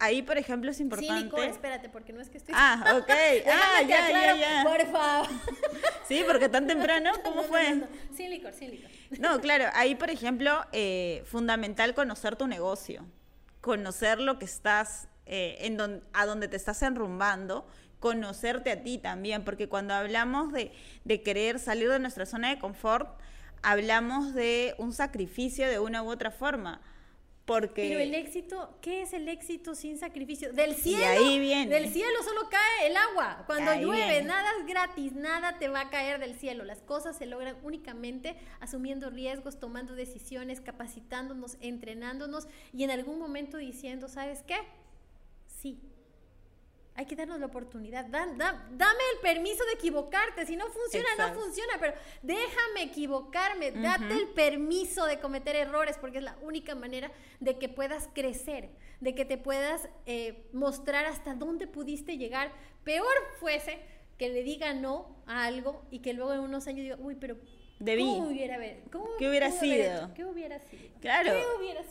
Ahí, 0.00 0.22
por 0.22 0.38
ejemplo, 0.38 0.70
es 0.70 0.80
importante. 0.80 1.14
Sí, 1.14 1.24
licor, 1.24 1.44
espérate, 1.44 1.88
porque 1.88 2.12
no 2.12 2.20
es 2.20 2.28
que 2.28 2.38
estoy. 2.38 2.54
Ah, 2.56 2.98
ok. 2.98 3.08
ah, 3.46 3.82
ya, 3.82 4.10
ya, 4.10 4.36
ya. 4.36 4.64
Por 4.64 4.86
favor. 4.90 5.28
sí, 6.08 6.24
porque 6.26 6.48
tan 6.48 6.66
temprano, 6.66 7.10
¿cómo 7.24 7.42
fue? 7.44 7.84
sin 8.14 8.30
licor, 8.30 8.52
sin 8.52 8.72
licor. 8.72 8.90
No, 9.18 9.40
claro, 9.40 9.66
ahí, 9.72 9.94
por 9.94 10.10
ejemplo, 10.10 10.64
eh, 10.72 11.22
fundamental 11.26 11.94
conocer 11.94 12.36
tu 12.36 12.46
negocio, 12.46 13.06
conocer 13.60 14.20
lo 14.20 14.38
que 14.38 14.46
estás, 14.46 15.08
eh, 15.26 15.58
en 15.60 16.02
a 16.12 16.26
dónde 16.26 16.48
te 16.48 16.56
estás 16.56 16.82
enrumbando 16.82 17.66
conocerte 18.04 18.70
a 18.70 18.82
ti 18.82 18.98
también, 18.98 19.46
porque 19.46 19.66
cuando 19.66 19.94
hablamos 19.94 20.52
de, 20.52 20.70
querer 21.22 21.58
salir 21.58 21.88
de 21.88 21.98
nuestra 21.98 22.26
zona 22.26 22.50
de 22.50 22.58
confort, 22.58 23.08
hablamos 23.62 24.34
de 24.34 24.74
un 24.76 24.92
sacrificio 24.92 25.66
de 25.66 25.78
una 25.78 26.02
u 26.02 26.10
otra 26.10 26.30
forma. 26.30 26.82
Porque... 27.46 27.88
Pero 27.88 28.00
el 28.00 28.14
éxito, 28.14 28.76
¿qué 28.82 29.00
es 29.00 29.14
el 29.14 29.26
éxito 29.26 29.74
sin 29.74 29.96
sacrificio? 29.96 30.52
Del 30.52 30.74
cielo. 30.74 31.06
ahí 31.06 31.38
viene. 31.38 31.74
Del 31.74 31.90
cielo 31.90 32.22
solo 32.22 32.50
cae 32.50 32.88
el 32.88 32.96
agua. 32.98 33.44
Cuando 33.46 33.72
llueve, 33.74 34.22
nada 34.22 34.50
es 34.60 34.66
gratis, 34.66 35.12
nada 35.14 35.58
te 35.58 35.68
va 35.68 35.80
a 35.80 35.88
caer 35.88 36.20
del 36.20 36.34
cielo. 36.34 36.62
Las 36.62 36.82
cosas 36.82 37.16
se 37.16 37.24
logran 37.24 37.56
únicamente 37.62 38.36
asumiendo 38.60 39.08
riesgos, 39.08 39.58
tomando 39.58 39.94
decisiones, 39.94 40.60
capacitándonos, 40.60 41.56
entrenándonos 41.62 42.48
y 42.74 42.84
en 42.84 42.90
algún 42.90 43.18
momento 43.18 43.56
diciendo, 43.56 44.08
¿sabes 44.08 44.42
qué? 44.46 44.58
Sí, 45.46 45.80
hay 46.96 47.06
que 47.06 47.16
darnos 47.16 47.40
la 47.40 47.46
oportunidad. 47.46 48.06
dame 48.06 49.02
el 49.14 49.20
permiso 49.20 49.64
de 49.64 49.72
equivocarte. 49.72 50.46
Si 50.46 50.54
no 50.54 50.66
funciona, 50.68 51.08
no 51.18 51.34
funciona. 51.34 51.72
Pero 51.80 51.94
déjame 52.22 52.84
equivocarme. 52.84 53.72
Date 53.72 54.12
el 54.14 54.28
permiso 54.28 55.04
de 55.06 55.18
cometer 55.18 55.56
errores 55.56 55.98
porque 55.98 56.18
es 56.18 56.24
la 56.24 56.36
única 56.42 56.74
manera 56.74 57.10
de 57.40 57.58
que 57.58 57.68
puedas 57.68 58.08
crecer, 58.14 58.70
de 59.00 59.14
que 59.14 59.24
te 59.24 59.38
puedas 59.38 59.88
eh, 60.06 60.48
mostrar 60.52 61.06
hasta 61.06 61.34
dónde 61.34 61.66
pudiste 61.66 62.16
llegar. 62.16 62.52
Peor 62.84 63.14
fuese 63.40 63.80
que 64.16 64.28
le 64.28 64.44
diga 64.44 64.72
no 64.72 65.16
a 65.26 65.46
algo 65.46 65.84
y 65.90 65.98
que 65.98 66.12
luego 66.12 66.32
en 66.32 66.40
unos 66.40 66.68
años 66.68 66.82
diga, 66.82 66.96
uy, 67.00 67.16
pero 67.16 67.36
¿Cómo 67.84 68.28
hubiera, 68.28 68.58
¿Qué 69.18 69.28
hubiera 69.28 69.50
sido? 69.50 70.14
¿Qué 70.14 70.24
hubiera 70.24 70.58
sido? 70.58 70.84
Claro. 71.00 71.32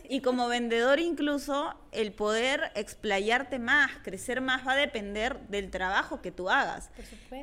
Y 0.10 0.22
como 0.22 0.48
vendedor 0.48 1.00
incluso 1.00 1.76
el 1.92 2.12
poder 2.14 2.72
explayarte 2.76 3.60
más, 3.60 3.92
crecer 4.04 4.42
más 4.42 4.68
va 4.68 4.74
a 4.74 4.76
depender 4.76 5.40
del 5.50 5.70
trabajo 5.70 6.22
que 6.22 6.32
tú 6.32 6.50
hagas. 6.50 6.90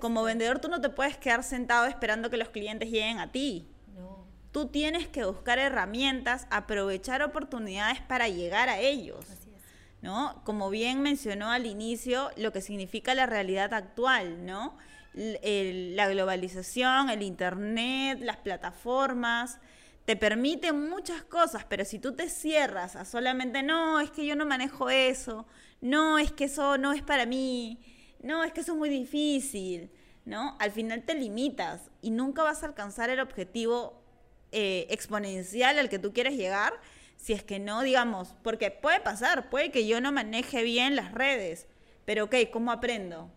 Como 0.01 0.23
vendedor 0.23 0.59
tú 0.59 0.69
no 0.69 0.81
te 0.81 0.89
puedes 0.89 1.17
quedar 1.17 1.45
sentado 1.45 1.87
esperando 1.87 2.29
que 2.29 2.37
los 2.37 2.49
clientes 2.49 2.91
lleguen 2.91 3.19
a 3.21 3.31
ti. 3.31 3.69
No. 3.95 4.27
Tú 4.51 4.67
tienes 4.67 5.07
que 5.07 5.25
buscar 5.25 5.59
herramientas, 5.59 6.47
aprovechar 6.51 7.23
oportunidades 7.23 8.01
para 8.01 8.29
llegar 8.29 8.69
a 8.69 8.81
ellos. 8.81 9.31
Así 9.31 9.51
es. 9.55 9.63
¿No? 10.03 10.43
Como 10.45 10.71
bien 10.71 11.03
mencionó 11.03 11.51
al 11.51 11.67
inicio, 11.67 12.31
lo 12.37 12.53
que 12.53 12.63
significa 12.63 13.15
la 13.15 13.27
realidad 13.27 13.75
actual, 13.75 14.45
¿no? 14.45 14.77
La 15.13 16.09
globalización, 16.09 17.11
el 17.11 17.23
internet, 17.23 18.21
las 18.23 18.37
plataformas, 18.37 19.59
te 20.05 20.17
permiten 20.17 20.89
muchas 20.89 21.23
cosas, 21.23 21.65
pero 21.69 21.85
si 21.85 21.99
tú 21.99 22.15
te 22.15 22.29
cierras 22.29 22.97
a 22.97 23.05
solamente, 23.05 23.63
no, 23.63 24.01
es 24.01 24.11
que 24.11 24.27
yo 24.27 24.35
no 24.35 24.47
manejo 24.47 24.91
eso, 24.91 25.47
no, 25.81 26.19
es 26.19 26.33
que 26.33 26.45
eso 26.45 26.79
no 26.79 26.93
es 26.93 27.03
para 27.03 27.27
mí, 27.27 27.79
no, 28.23 28.45
es 28.45 28.53
que 28.53 28.61
eso 28.61 28.73
es 28.73 28.79
muy 28.79 28.89
difícil, 28.89 29.91
¿no? 30.25 30.57
Al 30.59 30.73
final 30.73 31.05
te 31.05 31.15
limitas 31.15 31.91
y 32.03 32.11
nunca 32.11 32.43
vas 32.43 32.63
a 32.63 32.67
alcanzar 32.67 33.11
el 33.11 33.21
objetivo 33.21 34.03
eh, 34.53 34.87
exponencial 34.91 35.79
al 35.79 35.89
que 35.89 35.99
tú 35.99 36.13
quieres 36.13 36.37
llegar 36.37 36.73
si 37.17 37.35
es 37.35 37.45
que 37.45 37.59
no, 37.59 37.83
digamos, 37.83 38.35
porque 38.43 38.71
puede 38.71 39.01
pasar, 39.01 39.51
puede 39.51 39.71
que 39.71 39.87
yo 39.87 40.01
no 40.01 40.11
maneje 40.11 40.63
bien 40.63 40.97
las 40.97 41.13
redes, 41.13 41.67
pero 42.07 42.25
ok, 42.25 42.35
¿cómo 42.51 42.73
aprendo? 42.73 43.31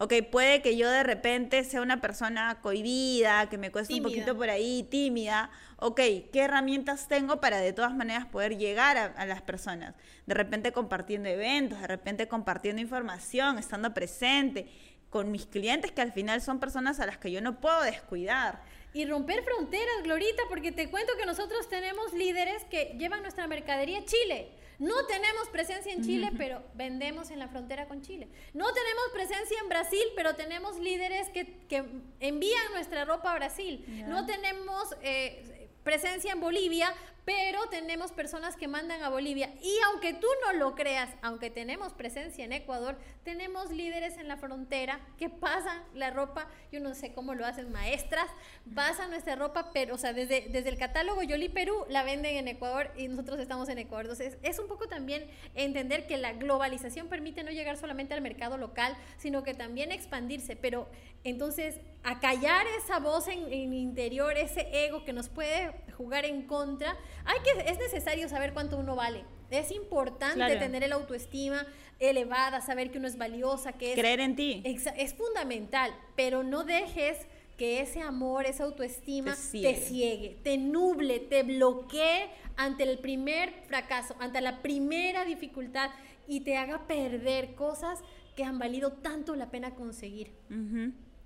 Ok, 0.00 0.14
puede 0.30 0.62
que 0.62 0.76
yo 0.76 0.88
de 0.88 1.02
repente 1.02 1.64
sea 1.64 1.82
una 1.82 2.00
persona 2.00 2.60
cohibida, 2.62 3.48
que 3.48 3.58
me 3.58 3.72
cueste 3.72 3.94
un 3.94 4.04
poquito 4.04 4.36
por 4.36 4.48
ahí, 4.48 4.86
tímida. 4.88 5.50
Ok, 5.76 5.96
¿qué 6.32 6.42
herramientas 6.42 7.08
tengo 7.08 7.40
para 7.40 7.58
de 7.58 7.72
todas 7.72 7.92
maneras 7.92 8.24
poder 8.26 8.56
llegar 8.56 8.96
a, 8.96 9.06
a, 9.06 9.26
las 9.26 9.42
personas? 9.42 9.96
De 10.26 10.34
repente 10.34 10.70
compartiendo 10.70 11.28
eventos, 11.28 11.80
de 11.80 11.88
repente 11.88 12.28
compartiendo 12.28 12.80
información, 12.80 13.58
estando 13.58 13.92
presente 13.92 14.68
con 15.10 15.32
mis 15.32 15.46
clientes 15.46 15.90
que 15.90 16.00
al 16.00 16.12
final 16.12 16.40
son 16.42 16.60
personas 16.60 17.00
a 17.00 17.06
las 17.06 17.18
que 17.18 17.32
yo 17.32 17.40
no 17.40 17.60
puedo 17.60 17.82
descuidar. 17.82 18.62
Y 18.98 19.06
romper 19.06 19.44
fronteras, 19.44 20.02
Glorita, 20.02 20.42
porque 20.48 20.72
te 20.72 20.90
cuento 20.90 21.12
que 21.16 21.24
nosotros 21.24 21.68
tenemos 21.68 22.12
líderes 22.14 22.64
que 22.64 22.96
llevan 22.98 23.22
nuestra 23.22 23.46
mercadería 23.46 24.00
a 24.00 24.04
Chile. 24.04 24.48
No 24.80 25.06
tenemos 25.06 25.48
presencia 25.50 25.92
en 25.92 26.02
Chile, 26.02 26.32
pero 26.36 26.64
vendemos 26.74 27.30
en 27.30 27.38
la 27.38 27.46
frontera 27.46 27.86
con 27.86 28.02
Chile. 28.02 28.26
No 28.54 28.66
tenemos 28.72 29.04
presencia 29.12 29.56
en 29.62 29.68
Brasil, 29.68 30.02
pero 30.16 30.34
tenemos 30.34 30.80
líderes 30.80 31.28
que, 31.28 31.60
que 31.68 31.84
envían 32.18 32.72
nuestra 32.72 33.04
ropa 33.04 33.30
a 33.30 33.36
Brasil. 33.36 33.84
No 34.08 34.26
tenemos 34.26 34.88
eh, 35.02 35.68
presencia 35.84 36.32
en 36.32 36.40
Bolivia, 36.40 36.92
pero 37.28 37.68
tenemos 37.68 38.10
personas 38.10 38.56
que 38.56 38.68
mandan 38.68 39.02
a 39.02 39.10
Bolivia. 39.10 39.50
Y 39.60 39.76
aunque 39.84 40.14
tú 40.14 40.26
no 40.46 40.54
lo 40.54 40.74
creas, 40.74 41.10
aunque 41.20 41.50
tenemos 41.50 41.92
presencia 41.92 42.42
en 42.42 42.54
Ecuador, 42.54 42.96
tenemos 43.22 43.70
líderes 43.70 44.16
en 44.16 44.28
la 44.28 44.38
frontera 44.38 44.98
que 45.18 45.28
pasan 45.28 45.82
la 45.92 46.08
ropa, 46.10 46.48
yo 46.72 46.80
no 46.80 46.94
sé 46.94 47.12
cómo 47.12 47.34
lo 47.34 47.44
hacen 47.44 47.70
maestras, 47.70 48.30
pasan 48.74 49.10
nuestra 49.10 49.36
ropa, 49.36 49.72
pero, 49.74 49.96
o 49.96 49.98
sea, 49.98 50.14
desde, 50.14 50.46
desde 50.48 50.70
el 50.70 50.78
catálogo 50.78 51.22
Yoli 51.22 51.50
Perú 51.50 51.84
la 51.90 52.02
venden 52.02 52.34
en 52.36 52.48
Ecuador 52.48 52.90
y 52.96 53.08
nosotros 53.08 53.38
estamos 53.40 53.68
en 53.68 53.76
Ecuador. 53.76 54.06
Entonces, 54.06 54.38
es 54.42 54.58
un 54.58 54.66
poco 54.66 54.88
también 54.88 55.28
entender 55.54 56.06
que 56.06 56.16
la 56.16 56.32
globalización 56.32 57.08
permite 57.08 57.42
no 57.42 57.50
llegar 57.50 57.76
solamente 57.76 58.14
al 58.14 58.22
mercado 58.22 58.56
local, 58.56 58.96
sino 59.18 59.42
que 59.42 59.52
también 59.52 59.92
expandirse, 59.92 60.56
pero 60.56 60.88
entonces, 61.24 61.80
acallar 62.04 62.66
esa 62.82 63.00
voz 63.00 63.28
en, 63.28 63.52
interior, 63.74 64.36
ese 64.36 64.86
ego 64.86 65.04
que 65.04 65.12
nos 65.12 65.28
puede 65.28 65.72
jugar 65.96 66.24
en 66.24 66.42
contra, 66.42 66.96
hay 67.24 67.38
que, 67.40 67.70
es 67.70 67.78
necesario 67.78 68.28
saber 68.28 68.52
cuánto 68.52 68.76
uno 68.76 68.96
vale. 68.96 69.24
Es 69.50 69.70
importante 69.70 70.56
tener 70.56 70.82
el 70.82 70.92
autoestima 70.92 71.66
elevada, 71.98 72.60
saber 72.60 72.90
que 72.90 72.98
uno 72.98 73.08
es 73.08 73.16
valiosa, 73.16 73.72
que 73.72 73.92
es... 73.92 73.98
Creer 73.98 74.20
en 74.20 74.36
ti. 74.36 74.62
Es, 74.64 75.14
fundamental, 75.14 75.94
pero 76.16 76.42
no 76.42 76.64
dejes 76.64 77.18
que 77.56 77.80
ese 77.80 78.00
amor, 78.00 78.46
esa 78.46 78.64
autoestima 78.64 79.34
te 79.52 79.74
ciegue. 79.74 80.38
te 80.44 80.58
nuble, 80.58 81.18
te 81.18 81.42
bloquee 81.42 82.30
ante 82.56 82.84
el 82.84 82.98
primer 82.98 83.52
fracaso, 83.66 84.14
ante 84.20 84.40
la 84.40 84.62
primera 84.62 85.24
dificultad 85.24 85.90
y 86.28 86.40
te 86.40 86.56
haga 86.56 86.86
perder 86.86 87.54
cosas 87.54 88.00
que 88.36 88.44
han 88.44 88.58
valido 88.58 88.92
tanto 88.92 89.34
la 89.34 89.50
pena 89.50 89.74
conseguir. 89.74 90.32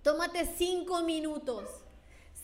Tómate 0.03 0.47
cinco 0.57 1.03
minutos, 1.03 1.69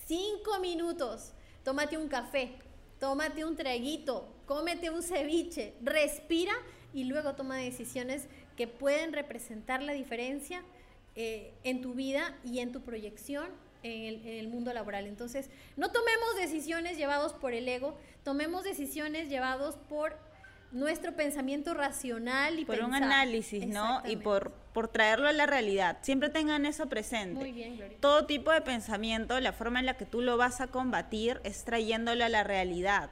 cinco 0.07 0.59
minutos, 0.61 1.33
tómate 1.65 1.97
un 1.97 2.09
café, 2.09 2.59
tómate 3.01 3.45
un 3.45 3.57
traguito, 3.57 4.29
cómete 4.47 4.91
un 4.91 5.03
ceviche, 5.03 5.75
respira 5.83 6.53
y 6.93 7.05
luego 7.05 7.35
toma 7.35 7.57
decisiones 7.57 8.27
que 8.57 8.67
pueden 8.67 9.13
representar 9.13 9.83
la 9.83 9.93
diferencia 9.93 10.63
eh, 11.15 11.53
en 11.65 11.81
tu 11.81 11.95
vida 11.95 12.37
y 12.45 12.61
en 12.61 12.73
tu 12.73 12.81
proyección 12.81 13.49
en 13.83 14.27
el, 14.27 14.49
mundo 14.49 14.73
laboral. 14.73 15.07
Entonces, 15.07 15.51
no 15.77 15.93
tomemos 15.93 16.37
decisiones 16.37 16.97
llevados 16.97 17.33
por 17.33 17.53
el 17.53 17.69
ego, 17.69 17.97
tomemos 18.25 18.65
decisiones 18.65 19.29
llevados 19.29 19.77
por 19.89 20.17
nuestro 20.71 21.15
pensamiento 21.15 21.75
racional 21.75 22.59
y 22.59 22.65
por 22.65 22.81
un 22.81 22.95
análisis, 22.95 23.67
¿no? 23.67 24.03
Y 24.07 24.17
por, 24.17 24.53
por 24.73 24.89
traerlo 24.89 25.29
a 25.29 25.33
la 25.33 25.47
realidad. 25.47 25.99
Siempre 26.03 26.29
tengan 26.29 26.67
eso 26.67 26.89
presente. 26.89 27.41
Muy 27.41 27.53
bien, 27.53 27.77
Gloria. 27.77 27.97
Todo 28.01 28.27
tipo 28.27 28.53
de 28.53 28.61
pensamiento, 28.61 29.41
la 29.41 29.53
forma 29.53 29.81
en 29.81 29.87
la 29.87 29.97
que 29.97 30.05
tú 30.05 30.21
lo 30.21 30.37
vas 30.37 30.61
a 30.61 30.67
combatir 30.67 31.41
es 31.45 31.65
trayéndolo 31.65 32.25
a 32.25 32.29
la 32.29 32.45
realidad. 32.45 33.11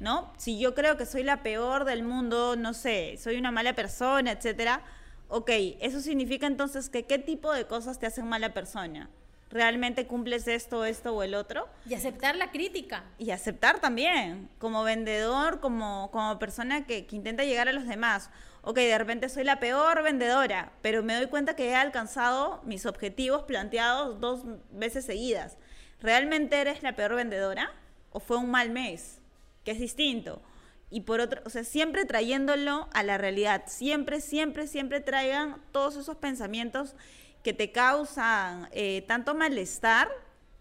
¿No? 0.00 0.32
Si 0.36 0.58
yo 0.58 0.74
creo 0.74 0.96
que 0.96 1.06
soy 1.06 1.22
la 1.22 1.44
peor 1.44 1.84
del 1.84 2.02
mundo, 2.02 2.56
no 2.56 2.74
sé, 2.74 3.16
soy 3.18 3.36
una 3.36 3.52
mala 3.52 3.74
persona, 3.74 4.32
etcétera, 4.32 4.82
ok, 5.28 5.48
eso 5.80 6.00
significa 6.00 6.48
entonces 6.48 6.88
que 6.88 7.04
qué 7.04 7.18
tipo 7.18 7.52
de 7.52 7.66
cosas 7.66 8.00
te 8.00 8.06
hacen 8.06 8.26
mala 8.26 8.52
persona 8.52 9.08
realmente 9.52 10.06
cumples 10.06 10.48
esto, 10.48 10.84
esto 10.84 11.14
o 11.14 11.22
el 11.22 11.34
otro. 11.34 11.68
Y 11.88 11.94
aceptar 11.94 12.36
la 12.36 12.50
crítica. 12.50 13.04
Y 13.18 13.30
aceptar 13.30 13.80
también, 13.80 14.48
como 14.58 14.82
vendedor, 14.82 15.60
como, 15.60 16.10
como 16.10 16.38
persona 16.38 16.86
que, 16.86 17.06
que, 17.06 17.16
intenta 17.16 17.44
llegar 17.44 17.68
a 17.68 17.72
los 17.72 17.86
demás. 17.86 18.30
Ok, 18.62 18.76
de 18.76 18.98
repente 18.98 19.28
soy 19.28 19.44
la 19.44 19.60
peor 19.60 20.02
vendedora, 20.02 20.72
pero 20.82 21.02
me 21.02 21.14
doy 21.14 21.26
cuenta 21.26 21.54
que 21.54 21.68
he 21.68 21.74
alcanzado 21.74 22.60
mis 22.64 22.86
objetivos 22.86 23.42
planteados 23.42 24.20
dos 24.20 24.42
veces 24.70 25.04
seguidas. 25.04 25.58
¿Realmente 26.00 26.60
eres 26.60 26.82
la 26.82 26.96
peor 26.96 27.14
vendedora? 27.14 27.72
¿O 28.10 28.20
fue 28.20 28.36
un 28.36 28.50
mal 28.50 28.70
mes? 28.70 29.20
Que 29.64 29.72
es 29.72 29.78
distinto. 29.78 30.42
Y 30.90 31.02
por 31.02 31.20
otro, 31.20 31.40
o 31.44 31.50
sea, 31.50 31.64
siempre 31.64 32.04
trayéndolo 32.04 32.88
a 32.92 33.02
la 33.02 33.16
realidad. 33.18 33.64
Siempre, 33.66 34.20
siempre, 34.20 34.66
siempre 34.66 35.00
traigan 35.00 35.62
todos 35.72 35.96
esos 35.96 36.16
pensamientos 36.16 36.94
que 37.42 37.52
te 37.52 37.72
causan 37.72 38.68
eh, 38.72 39.02
tanto 39.06 39.34
malestar, 39.34 40.08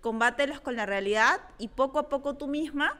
combátelos 0.01 0.59
con 0.61 0.75
la 0.75 0.85
realidad 0.85 1.41
y 1.57 1.67
poco 1.67 1.99
a 1.99 2.09
poco 2.09 2.35
tú 2.35 2.47
misma 2.47 2.99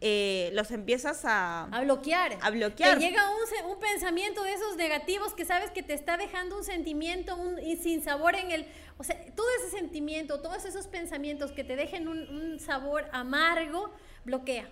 eh, 0.00 0.50
los 0.52 0.70
empiezas 0.70 1.24
a, 1.24 1.64
a 1.64 1.80
bloquear. 1.80 2.38
A 2.40 2.50
bloquear. 2.50 2.98
Te 2.98 3.04
llega 3.04 3.22
un, 3.30 3.70
un, 3.72 3.80
pensamiento 3.80 4.44
de 4.44 4.52
esos 4.52 4.76
negativos 4.76 5.34
que 5.34 5.44
sabes 5.44 5.72
que 5.72 5.82
te 5.82 5.92
está 5.92 6.16
dejando 6.16 6.56
un 6.56 6.62
sentimiento 6.62 7.34
un, 7.36 7.58
sin 7.82 8.02
sabor 8.02 8.36
en 8.36 8.52
el... 8.52 8.66
O 8.98 9.02
sea, 9.04 9.16
todo 9.34 9.46
ese 9.58 9.76
sentimiento, 9.76 10.40
todos 10.40 10.64
esos 10.64 10.86
pensamientos 10.86 11.50
que 11.50 11.64
te 11.64 11.74
dejen 11.74 12.06
un, 12.06 12.28
un 12.28 12.60
sabor 12.60 13.08
amargo, 13.12 13.90
bloquea. 14.24 14.70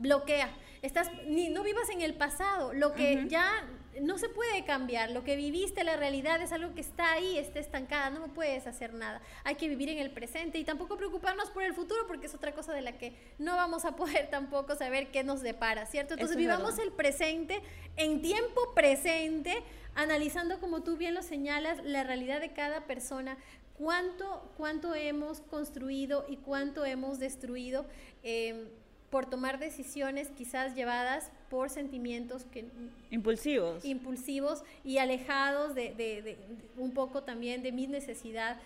Bloquea. 0.00 0.50
Estás, 0.82 1.10
ni, 1.26 1.50
no 1.50 1.62
vivas 1.62 1.88
en 1.90 2.00
el 2.00 2.14
pasado. 2.14 2.72
Lo 2.72 2.94
que 2.94 3.26
ya 3.28 3.66
no 4.00 4.18
se 4.18 4.28
puede 4.28 4.64
cambiar. 4.64 5.10
Lo 5.10 5.24
que 5.24 5.36
viviste, 5.36 5.84
la 5.84 5.96
realidad 5.96 6.40
es 6.40 6.52
algo 6.52 6.74
que 6.74 6.80
está 6.80 7.12
ahí, 7.12 7.38
está 7.38 7.58
estancada, 7.58 8.10
no 8.10 8.28
puedes 8.28 8.66
hacer 8.66 8.94
nada. 8.94 9.20
Hay 9.44 9.56
que 9.56 9.68
vivir 9.68 9.88
en 9.88 9.98
el 9.98 10.10
presente 10.10 10.58
y 10.58 10.64
tampoco 10.64 10.96
preocuparnos 10.96 11.50
por 11.50 11.62
el 11.62 11.74
futuro 11.74 12.06
porque 12.06 12.26
es 12.26 12.34
otra 12.34 12.54
cosa 12.54 12.72
de 12.72 12.82
la 12.82 12.98
que 12.98 13.14
no 13.38 13.56
vamos 13.56 13.84
a 13.84 13.96
poder 13.96 14.28
tampoco 14.30 14.76
saber 14.76 15.10
qué 15.10 15.24
nos 15.24 15.42
depara, 15.42 15.86
¿cierto? 15.86 16.14
Entonces 16.14 16.36
vivamos 16.36 16.78
el 16.78 16.92
presente 16.92 17.60
en 17.96 18.22
tiempo 18.22 18.74
presente, 18.74 19.62
analizando 19.94 20.60
como 20.60 20.82
tú 20.82 20.96
bien 20.96 21.14
lo 21.14 21.22
señalas, 21.22 21.82
la 21.84 22.04
realidad 22.04 22.40
de 22.40 22.52
cada 22.52 22.86
persona, 22.86 23.36
cuánto, 23.76 24.52
cuánto 24.56 24.94
hemos 24.94 25.40
construido 25.40 26.24
y 26.28 26.36
cuánto 26.36 26.84
hemos 26.84 27.18
destruido. 27.18 27.86
Eh, 28.22 28.68
por 29.10 29.26
tomar 29.26 29.58
decisiones 29.58 30.28
quizás 30.28 30.74
llevadas 30.74 31.30
por 31.50 31.68
sentimientos 31.68 32.44
que 32.52 32.64
impulsivos. 33.10 33.84
impulsivos 33.84 34.62
y 34.84 34.98
alejados 34.98 35.74
de, 35.74 35.94
de, 35.94 36.36
un 36.76 36.92
poco 36.92 37.22
también 37.22 37.62
de 37.62 37.72
mi 37.72 37.86
necesidad. 37.88 38.56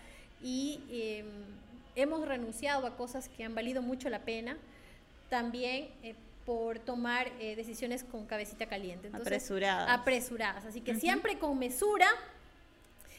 Y 0.43 0.81
em, 0.91 1.25
hemos 1.95 2.27
renunciado 2.27 2.85
a 2.85 2.95
cosas 2.95 3.27
que 3.29 3.43
han 3.43 3.55
valido 3.55 3.81
mucho 3.81 4.09
la 4.09 4.19
pena 4.19 4.57
también 5.29 5.89
eh, 6.03 6.13
por 6.45 6.77
tomar 6.77 7.31
eh, 7.39 7.55
decisiones 7.55 8.03
con 8.03 8.27
cabecita 8.27 8.67
caliente. 8.67 9.09
Apresuradas. 9.13 9.89
apresuradas. 9.89 10.65
Así 10.65 10.81
que 10.81 10.93
siempre 10.95 11.39
con 11.39 11.57
mesura. 11.57 12.07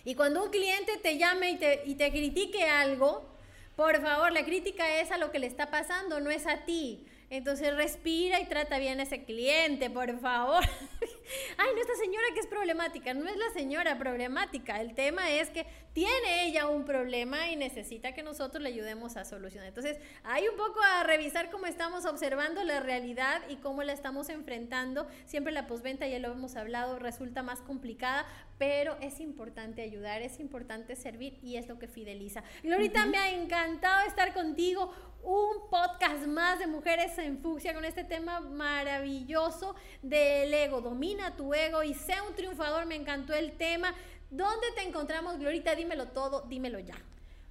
Y 0.05 0.15
cuando 0.15 0.45
un 0.45 0.51
cliente 0.51 0.97
te 0.99 1.19
llame 1.19 1.51
y 1.51 1.57
te, 1.57 1.83
y 1.87 1.97
te 1.97 2.13
critique 2.13 2.63
algo 2.63 3.37
por 3.77 4.01
favor, 4.01 4.33
la 4.33 4.43
crítica 4.43 5.01
es 5.01 5.11
a 5.13 5.19
lo 5.19 5.31
que 5.31 5.39
le 5.39 5.47
está 5.47 5.71
pasando, 5.71 6.19
no 6.19 6.31
es 6.31 6.47
a 6.47 6.65
ti. 6.65 7.07
Entonces 7.29 7.75
respira 7.75 8.41
y 8.41 8.47
trata 8.47 8.79
bien 8.79 9.01
a 9.01 9.03
ese 9.03 9.25
cliente, 9.25 9.91
por 9.91 10.19
favor. 10.21 10.63
ay, 11.59 11.69
no, 11.75 11.81
esta 11.81 11.97
señora 11.97 12.27
que 12.35 12.41
es 12.41 12.47
problemática, 12.47 13.15
no 13.15 13.29
es 13.29 13.37
la 13.37 13.51
señora 13.53 13.99
problemática, 13.99 14.81
el 14.81 14.95
tema 14.95 15.31
es 15.31 15.51
que 15.51 15.67
tiene 15.93 16.47
ella 16.47 16.69
un 16.69 16.85
problema 16.85 17.51
y 17.51 17.57
necesita 17.57 18.13
que 18.13 18.23
nosotros 18.23 18.63
le 18.63 18.69
ayudemos 18.69 19.17
a 19.17 19.25
solucionar. 19.25 19.69
Entonces, 19.69 19.99
hay 20.23 20.47
un 20.47 20.57
poco 20.57 20.79
a 20.83 21.03
revisar 21.03 21.51
cómo 21.51 21.67
estamos 21.67 22.05
observando 22.05 22.63
la 22.63 22.81
realidad 22.81 23.43
y 23.49 23.57
cómo 23.57 23.83
la 23.83 23.93
estamos 23.93 24.29
enfrentando. 24.29 25.09
Siempre 25.25 25.53
la 25.53 25.67
posventa, 25.67 26.07
ya 26.07 26.19
lo 26.21 26.31
hemos 26.31 26.55
hablado, 26.55 26.99
resulta 26.99 27.43
más 27.43 27.61
complicada, 27.61 28.27
pero 28.59 28.97
es 29.01 29.21
importante 29.21 29.83
ayudar, 29.83 30.23
es 30.23 30.41
importante 30.41 30.97
servir 30.97 31.39
y 31.43 31.57
es 31.57 31.69
lo 31.69 31.79
que 31.79 31.89
fideliza. 31.89 32.43
Glorita, 32.63 33.07
me 33.07 33.19
ha 33.19 33.31
encantado 33.31 34.07
estar 34.07 34.33
contigo 34.33 34.93
un 35.23 35.69
podcast 35.71 36.27
más 36.27 36.59
de 36.59 36.67
Mujeres 36.67 37.19
en 37.19 37.39
Fucsia 37.39 37.75
con 37.75 37.85
este 37.85 38.05
tema 38.05 38.41
maravilloso 38.41 39.75
del 40.03 40.55
ego. 40.55 40.81
Domina 40.81 41.37
tu 41.37 41.53
ego 41.53 41.83
y 41.83 41.95
sea 41.95 42.23
un 42.23 42.35
triunfador. 42.35 42.87
Me 42.87 42.95
encantó 42.95 43.35
el 43.35 43.53
tema. 43.53 43.93
¿Dónde 44.31 44.67
te 44.77 44.83
encontramos, 44.83 45.39
Glorita? 45.39 45.75
Dímelo 45.75 46.07
todo, 46.09 46.43
dímelo 46.49 46.79
ya. 46.79 46.97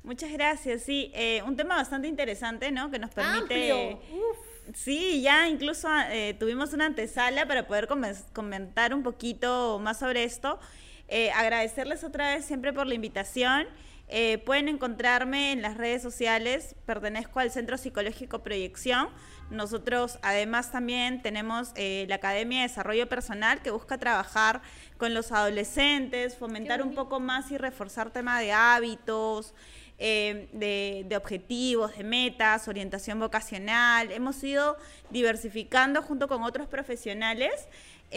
Muchas 0.04 0.32
gracias, 0.32 0.84
sí, 0.84 1.12
eh, 1.16 1.42
un 1.48 1.56
tema 1.56 1.78
bastante 1.78 2.08
interesante, 2.08 2.72
¿no? 2.72 2.92
Que 2.92 3.00
nos 3.00 3.10
permite... 3.12 3.98
Sí, 4.74 5.22
ya 5.22 5.48
incluso 5.48 5.88
eh, 6.10 6.36
tuvimos 6.40 6.74
una 6.74 6.86
antesala 6.86 7.48
para 7.48 7.68
poder 7.68 7.88
comentar 8.34 8.94
un 8.94 9.04
poquito 9.04 9.80
más 9.80 10.00
sobre 10.00 10.24
esto. 10.24 10.60
Eh, 11.08 11.32
agradecerles 11.32 12.04
otra 12.04 12.36
vez 12.36 12.46
siempre 12.46 12.74
por 12.74 12.88
la 12.88 12.96
invitación. 12.96 13.68
Eh, 14.08 14.38
pueden 14.46 14.68
encontrarme 14.68 15.52
en 15.52 15.64
las 15.64 15.78
redes 15.78 16.04
sociales, 16.04 16.76
pertenezco 16.86 17.40
al 17.40 17.50
Centro 17.50 17.78
Psicológico 17.78 18.44
Proyección. 18.44 19.10
Nosotros 19.50 20.20
además 20.22 20.72
también 20.72 21.22
tenemos 21.24 21.72
eh, 21.76 22.06
la 22.08 22.16
Academia 22.16 22.62
de 22.62 22.68
Desarrollo 22.68 23.10
Personal 23.10 23.62
que 23.62 23.72
busca 23.72 23.98
trabajar 23.98 24.62
con 24.98 25.14
los 25.14 25.32
adolescentes, 25.32 26.36
fomentar 26.36 26.84
un 26.84 26.94
poco 26.94 27.20
más 27.20 27.52
y 27.52 27.58
reforzar 27.58 28.12
tema 28.12 28.40
de 28.40 28.52
hábitos, 28.52 29.56
eh, 29.98 30.50
de, 30.52 31.06
de, 31.08 31.18
objetivos, 31.18 31.98
de 31.98 32.04
metas, 32.04 32.68
orientación 32.68 33.20
vocacional. 33.20 34.12
Hemos 34.12 34.44
ido 34.44 34.78
diversificando 35.10 36.02
junto 36.04 36.28
con 36.28 36.44
otros 36.44 36.68
profesionales 36.68 37.68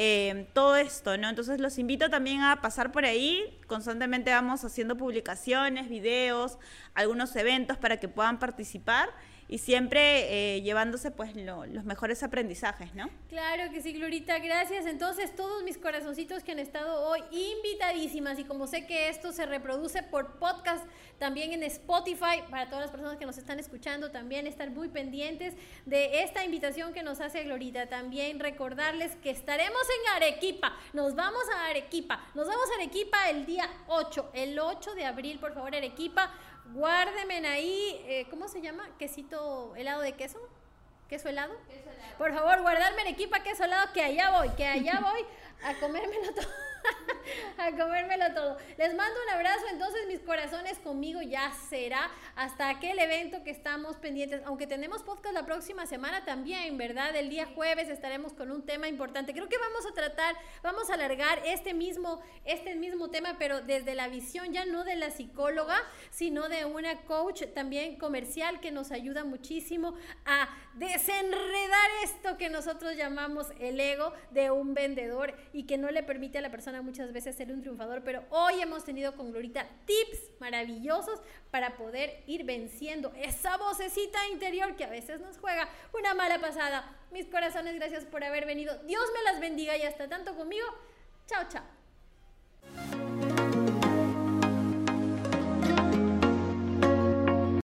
eh, 0.01 0.47
todo 0.53 0.77
esto, 0.77 1.19
¿no? 1.19 1.29
Entonces 1.29 1.61
los 1.61 1.77
invito 1.77 2.09
también 2.09 2.43
a 2.43 2.61
pasar 2.61 2.93
por 2.93 3.05
ahí. 3.05 3.59
Constantemente 3.67 4.31
vamos 4.31 4.65
haciendo 4.65 4.97
publicaciones, 4.97 5.89
videos, 5.89 6.59
algunos 6.95 7.35
eventos 7.35 7.79
para 7.79 7.97
que 7.97 8.07
puedan 8.07 8.39
participar 8.39 9.09
y 9.49 9.59
siempre 9.59 10.57
eh, 10.57 10.61
llevándose 10.61 11.11
pues 11.11 11.35
los 11.35 11.85
mejores 11.85 12.23
aprendizajes, 12.23 12.95
¿no? 12.95 13.09
Claro 13.29 13.73
que 13.73 13.81
sí, 13.81 13.95
Glorita, 13.95 14.39
gracias. 14.39 14.85
Entonces, 14.85 15.35
todos 15.35 15.63
mis 15.63 15.79
corazoncitos 15.79 16.45
que 16.45 16.53
han 16.53 16.59
estado 16.59 17.01
hoy 17.09 17.21
invitadísimas 17.31 18.39
y 18.39 18.45
como 18.45 18.67
sé 18.67 18.87
que 18.87 19.09
esto 19.09 19.33
se 19.33 19.47
reproduce 19.47 20.03
por 20.03 20.39
podcast 20.39 20.85
también 21.19 21.53
en 21.53 21.63
Spotify, 21.65 22.43
para 22.51 22.67
todas 22.67 22.83
las 22.83 22.91
personas 22.91 23.17
que 23.17 23.27
nos 23.27 23.39
están 23.39 23.59
escuchando, 23.59 24.11
también 24.11 24.47
estar 24.47 24.71
muy 24.71 24.89
pendientes 24.89 25.55
de 25.87 26.23
esta 26.23 26.45
invitación 26.45 26.93
que 26.93 27.03
nos 27.03 27.21
hace 27.21 27.43
Glorita. 27.45 27.89
También 27.89 28.39
recordarles 28.39 29.17
que 29.17 29.31
estaremos 29.31 29.83
en 29.83 30.23
Arequipa, 30.23 30.77
nos 30.93 31.15
vamos 31.15 31.43
a 31.57 31.71
Arequipa, 31.71 32.25
nos 32.35 32.47
vamos 32.47 32.71
a 32.71 32.75
Arequipa 32.75 33.31
el 33.31 33.47
día 33.47 33.69
8, 33.89 34.31
el 34.35 34.59
8 34.59 34.95
de 34.95 35.07
abril, 35.07 35.39
por 35.39 35.55
favor, 35.55 35.75
Arequipa 35.75 36.31
Guárdenme 36.75 37.47
ahí, 37.47 38.05
eh, 38.07 38.27
¿cómo 38.31 38.49
se 38.49 38.61
llama? 38.61 38.89
Quesito, 38.99 39.75
helado 39.77 40.03
de 40.03 40.13
queso. 40.13 40.39
¿Queso 41.09 41.29
helado? 41.29 41.55
Queso 41.69 41.91
helado. 41.91 42.19
Por 42.19 42.35
favor, 42.35 42.61
guardarme 42.61 43.03
en 43.03 43.09
equipa 43.09 43.43
queso 43.43 43.65
helado, 43.65 43.93
que 43.95 44.03
allá 44.03 44.31
voy, 44.31 44.51
que 44.51 44.67
allá 44.67 45.01
voy 45.13 45.25
a 45.65 45.75
comérmelo 45.81 46.35
todo. 46.35 46.47
a 47.59 47.71
comérmelo 47.73 48.33
todo. 48.35 48.59
Les 48.77 48.95
mando 48.95 49.21
un 49.25 49.31
abrazo, 49.31 49.65
entonces 49.71 50.07
mis 50.07 50.21
corazones 50.21 50.79
conmigo 50.79 51.21
ya 51.23 51.53
será 51.69 52.11
hasta 52.37 52.69
aquel 52.69 52.99
evento 52.99 53.43
que 53.43 53.51
estamos 53.51 53.97
pendientes, 53.97 54.43
aunque 54.45 54.67
tenemos 54.67 55.03
podcast 55.03 55.35
la 55.35 55.45
próxima 55.45 55.87
semana 55.87 56.25
también, 56.25 56.77
¿verdad? 56.79 57.15
El 57.17 57.31
día 57.31 57.47
jueves 57.55 57.89
estaremos 57.89 58.33
con 58.33 58.51
un 58.51 58.65
tema 58.65 58.89
importante. 58.89 59.33
Creo 59.33 59.49
que 59.49 59.59
vamos 59.59 59.87
a 59.87 59.95
tratar, 59.95 60.37
vamos 60.63 60.91
a 60.91 60.95
alargar 60.95 61.41
este 61.45 61.75
mismo, 61.75 62.21
este 62.45 62.75
mismo 62.75 63.11
tema, 63.11 63.37
pero 63.39 63.61
desde 63.61 63.95
la 63.95 64.09
visión 64.09 64.53
ya 64.53 64.65
no 64.65 64.85
de 64.85 64.97
la 64.97 65.11
psicóloga, 65.11 65.77
sino 66.11 66.49
de 66.49 66.65
una 66.65 67.03
coach 67.03 67.43
también 67.55 67.99
comercial 67.99 68.61
que 68.61 68.71
nos 68.71 68.93
ayuda 68.93 69.25
muchísimo 69.25 69.95
a 70.25 70.49
desenredar 70.75 71.91
esto 72.05 72.37
que 72.37 72.49
nosotros 72.51 72.97
llamamos 72.97 73.49
el 73.59 73.81
ego 73.81 74.13
de 74.31 74.51
un 74.51 74.75
vendedor 74.75 75.35
y 75.53 75.65
que 75.65 75.79
no 75.79 75.91
le 75.91 76.03
permite 76.03 76.39
a 76.39 76.41
la 76.41 76.51
muchas 76.83 77.13
veces 77.13 77.37
ser 77.37 77.53
un 77.53 77.61
triunfador, 77.61 78.03
pero 78.05 78.25
hoy 78.31 78.61
hemos 78.61 78.85
tenido 78.85 79.15
con 79.17 79.31
Glorita 79.31 79.67
tips 79.87 80.41
maravillosos 80.41 81.21
para 81.51 81.77
poder 81.77 82.23
ir 82.27 82.45
venciendo 82.45 83.13
esa 83.17 83.57
vocecita 83.57 84.19
interior 84.29 84.77
que 84.77 84.85
a 84.85 84.91
veces 84.91 85.21
nos 85.21 85.39
juega 85.39 85.69
una 85.99 86.15
mala 86.15 86.41
pasada. 86.41 86.97
Mis 87.11 87.27
corazones, 87.27 87.75
gracias 87.77 88.05
por 88.05 88.25
haber 88.25 88.47
venido. 88.47 88.77
Dios 88.85 89.05
me 89.15 89.33
las 89.33 89.41
bendiga 89.41 89.77
y 89.77 89.83
hasta 89.83 90.09
tanto 90.09 90.35
conmigo. 90.35 90.67
Chao, 91.27 91.45
chao. 91.49 93.28